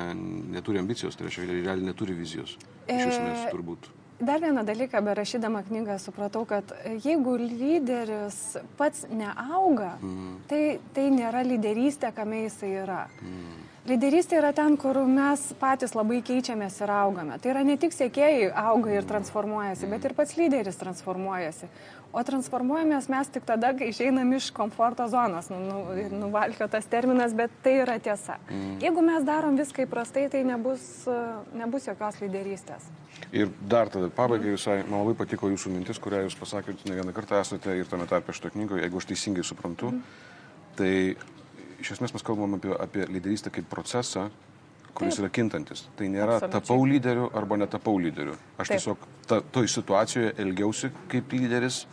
neturi 0.58 0.82
ambicijos, 0.84 1.18
tai 1.18 1.30
reiškia, 1.30 1.48
jie 1.48 1.62
realiai 1.62 1.92
neturi 1.92 2.18
vizijos. 2.18 2.58
Iš 2.88 3.06
esmės, 3.08 3.48
E, 3.48 3.52
turbūt. 3.54 3.90
Dar 4.18 4.42
vieną 4.42 4.64
dalyką, 4.66 5.02
berašydama 5.06 5.62
knygą, 5.68 6.00
supratau, 6.02 6.42
kad 6.50 6.72
jeigu 7.06 7.36
lyderis 7.38 8.58
pats 8.80 9.06
neauga, 9.14 9.94
mm. 10.02 10.32
tai, 10.50 10.62
tai 10.96 11.10
nėra 11.14 11.44
lyderystė, 11.46 12.10
kame 12.18 12.48
jisai 12.48 12.72
yra. 12.82 13.04
Mm. 13.22 13.67
Lyderystė 13.88 14.36
yra 14.42 14.50
ten, 14.52 14.74
kur 14.76 14.98
mes 15.08 15.40
patys 15.62 15.94
labai 15.96 16.18
keičiamės 16.26 16.82
ir 16.82 16.92
augame. 16.92 17.38
Tai 17.40 17.54
yra 17.54 17.62
ne 17.64 17.78
tik 17.80 17.94
sėkėjai 17.96 18.50
auga 18.60 18.98
ir 18.98 19.06
transformuojasi, 19.08 19.88
bet 19.88 20.08
ir 20.10 20.16
pats 20.18 20.36
lyderis 20.36 20.80
transformuojasi. 20.82 21.70
O 22.12 22.24
transformuojamės 22.28 23.08
mes 23.12 23.32
tik 23.32 23.46
tada, 23.48 23.70
kai 23.78 23.88
išeinam 23.94 24.34
iš 24.36 24.50
komforto 24.56 25.08
zonos. 25.12 25.48
Nu, 25.54 25.60
nu, 25.64 25.80
nuvalkio 26.20 26.68
tas 26.72 26.88
terminas, 26.92 27.36
bet 27.38 27.54
tai 27.64 27.78
yra 27.86 27.96
tiesa. 28.04 28.36
Mm. 28.50 28.76
Jeigu 28.84 29.06
mes 29.08 29.24
darom 29.28 29.56
viską 29.60 29.86
įprastai, 29.88 30.26
tai 30.36 30.44
nebus, 30.48 30.84
nebus 31.56 31.88
jokios 31.88 32.20
lyderystės. 32.24 32.92
Ir 33.32 33.54
dar 33.72 33.92
tada 33.94 34.12
pabaigai 34.12 34.58
visai, 34.58 34.82
man 34.84 35.06
labai 35.06 35.16
patiko 35.24 35.48
jūsų 35.54 35.72
mintis, 35.72 36.04
kurią 36.04 36.26
jūs 36.26 36.36
pasakėte 36.40 36.92
ne 36.92 37.00
vieną 37.00 37.16
kartą 37.16 37.40
esate 37.40 37.80
ir 37.80 37.88
tame 37.88 38.08
tarpe 38.12 38.36
šito 38.36 38.52
knygoje, 38.52 38.84
jeigu 38.84 39.00
aš 39.00 39.12
teisingai 39.14 39.48
suprantu, 39.48 39.96
mm. 39.96 40.24
tai 40.80 40.94
iš 41.88 41.96
esmės 41.98 42.14
mes 42.18 42.26
kalbam 42.28 42.58
apie, 42.60 42.76
apie 42.76 43.08
lyderystę 43.08 43.52
kaip 43.54 43.68
procesą, 43.72 44.28
kuris 44.98 45.16
Taip. 45.16 45.24
yra 45.24 45.34
kintantis. 45.34 45.86
Tai 45.98 46.08
nėra 46.12 46.38
Absoliučiai. 46.38 46.62
tapau 46.62 46.88
lyderiu 46.90 47.30
arba 47.38 47.60
netapau 47.64 48.00
lyderiu. 48.02 48.36
Aš 48.58 48.74
Taip. 48.74 48.74
tiesiog 48.76 49.06
ta, 49.30 49.40
toj 49.56 49.70
situacijoje 49.72 50.34
elgiausi 50.42 50.92
kaip 51.12 51.32
lyderis, 51.38 51.86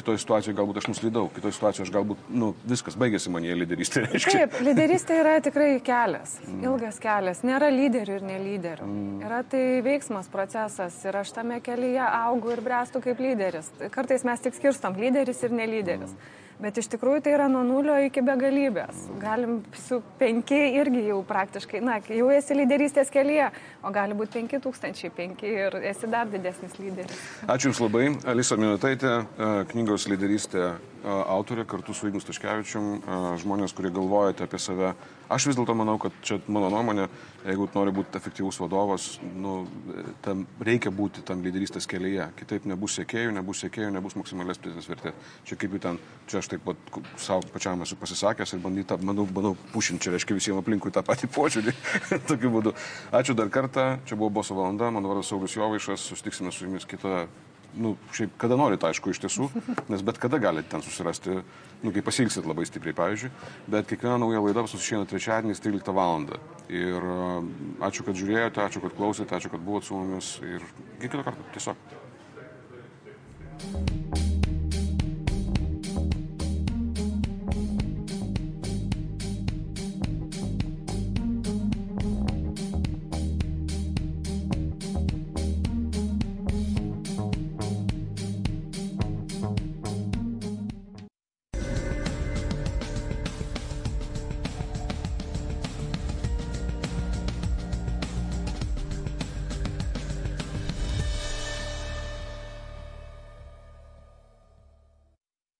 kitoje 0.00 0.20
situacijoje 0.22 0.56
galbūt 0.56 0.78
aš 0.80 0.88
nuslydau, 0.88 1.26
kitoje 1.34 1.56
situacijoje 1.56 1.88
aš 1.88 1.92
galbūt, 1.92 2.22
nu, 2.32 2.52
viskas 2.68 2.96
baigėsi 3.00 3.32
man 3.34 3.44
jie 3.44 3.56
lyderystė. 3.58 4.04
reiškia. 4.06 4.36
Taip, 4.38 4.58
lyderystė 4.64 5.18
yra 5.20 5.36
tikrai 5.44 5.70
kelias, 5.84 6.36
ilgas 6.48 7.00
kelias. 7.02 7.42
Nėra 7.46 7.68
lyderių 7.74 8.20
ir 8.20 8.26
nelyderių. 8.30 8.90
Yra 9.26 9.42
tai 9.50 9.64
veiksmas, 9.84 10.30
procesas 10.32 10.96
ir 11.04 11.20
aš 11.20 11.34
tame 11.36 11.60
kelyje 11.64 12.06
augu 12.06 12.54
ir 12.54 12.64
brestu 12.64 13.02
kaip 13.04 13.20
lyderis. 13.20 13.72
Kartais 13.92 14.24
mes 14.24 14.46
tik 14.46 14.56
skirstam 14.56 14.96
lyderis 15.00 15.42
ir 15.44 15.56
nelyderis. 15.56 16.14
Bet 16.60 16.76
iš 16.76 16.90
tikrųjų 16.92 17.22
tai 17.24 17.32
yra 17.32 17.46
nuo 17.48 17.62
nulio 17.64 17.94
iki 18.04 18.20
begalybės. 18.24 19.06
Galim 19.20 19.60
su 19.86 20.02
penki 20.20 20.58
irgi 20.76 21.06
jau 21.06 21.22
praktiškai, 21.24 21.80
na, 21.84 21.96
jau 22.04 22.26
esi 22.34 22.56
lyderystės 22.58 23.08
kelyje, 23.12 23.46
o 23.80 23.92
gali 23.94 24.16
būti 24.18 24.36
penki 24.36 24.60
tūkstančiai, 24.60 25.12
penki 25.16 25.48
ir 25.48 25.78
esi 25.88 26.10
dar 26.12 26.28
didesnis 26.28 26.76
lyderis. 26.76 27.22
Ačiū 27.48 27.70
Jums 27.70 27.80
labai. 27.80 28.04
Alisa 28.28 28.58
Minutaitė, 28.60 29.14
e, 29.22 29.48
knygos 29.72 30.04
lyderystė 30.12 30.66
e, 30.66 30.74
autorė, 31.08 31.64
kartu 31.70 31.96
su 31.96 32.10
Ignu 32.10 32.20
Staškevičium, 32.20 32.92
e, 32.98 33.22
žmonės, 33.40 33.72
kurie 33.76 33.94
galvojate 33.96 34.44
apie 34.44 34.60
save. 34.60 34.92
Aš 35.30 35.46
vis 35.46 35.58
dėlto 35.58 35.76
manau, 35.78 35.94
kad 36.02 36.14
čia 36.26 36.40
mano 36.50 36.66
nuomonė, 36.72 37.04
jeigu 37.46 37.68
nori 37.76 37.92
būti 37.94 38.18
efektyvus 38.18 38.56
vadovas, 38.58 39.04
nu, 39.38 39.60
tam 40.24 40.42
reikia 40.66 40.90
būti 40.90 41.22
tam 41.26 41.44
lyderystės 41.44 41.86
kelyje. 41.90 42.26
Kitaip 42.40 42.66
nebus 42.66 42.96
sėkėjų, 42.98 43.30
nebus 43.36 43.62
sėkėjų, 43.62 43.92
nebus 43.94 44.16
maksimalės 44.18 44.58
pridėtinės 44.58 44.88
vertės. 44.90 45.28
Čia 45.46 45.58
kaip 45.60 45.76
jau 45.76 45.82
ten, 45.84 46.00
čia 46.26 46.40
aš 46.42 46.50
taip 46.50 46.66
pat 46.66 46.98
savo 47.14 47.46
pačiam 47.54 47.86
esu 47.86 47.98
pasisakęs 48.00 48.56
ir 48.56 48.64
bandau, 48.64 48.98
bandau, 48.98 49.28
bandau 49.38 49.54
pušinti, 49.70 50.08
čia 50.08 50.16
reiškia 50.16 50.38
visiems 50.40 50.64
aplinkui 50.64 50.90
tą 50.94 51.04
patį 51.06 51.30
požiūrį. 51.36 51.76
Tokiu 52.30 52.50
būdu. 52.56 52.74
Ačiū 53.14 53.38
dar 53.38 53.54
kartą. 53.54 53.86
Čia 54.10 54.18
buvo 54.18 54.32
Boso 54.40 54.58
valanda. 54.58 54.90
Mano 54.90 55.14
vardas 55.14 55.30
Saulis 55.30 55.54
Jovaišas. 55.54 56.10
Susitiksime 56.10 56.50
su 56.50 56.66
jumis 56.66 56.88
kitą 56.90 57.28
nu, 57.74 57.94
šiaip 58.16 58.32
kada 58.40 58.56
norit, 58.58 58.84
aišku, 58.86 59.12
iš 59.12 59.20
tiesų, 59.24 59.50
nes 59.92 60.02
bet 60.06 60.18
kada 60.22 60.40
galite 60.42 60.70
ten 60.72 60.82
susirasti, 60.84 61.40
nu, 61.84 61.92
kai 61.94 62.02
pasilgsit 62.06 62.48
labai 62.48 62.66
stipriai, 62.68 62.96
pavyzdžiui, 62.98 63.30
bet 63.70 63.90
kiekviena 63.90 64.18
nauja 64.22 64.42
laida 64.44 64.64
pas 64.64 64.74
mus 64.74 64.84
išeina 64.84 65.08
trečiadienį 65.10 65.58
13 65.58 65.94
val. 65.96 66.26
Ir 66.70 67.06
a, 67.06 67.20
ačiū, 67.90 68.06
kad 68.06 68.18
žiūrėjote, 68.18 68.64
ačiū, 68.64 68.82
kad 68.84 68.96
klausėte, 68.98 69.36
ačiū, 69.36 69.52
kad 69.52 69.62
buvot 69.64 69.86
su 69.86 69.98
mumis 69.98 70.34
ir 70.42 70.60
iki 70.98 71.08
kito 71.08 71.24
karto, 71.26 71.46
tiesiog. 71.54 71.76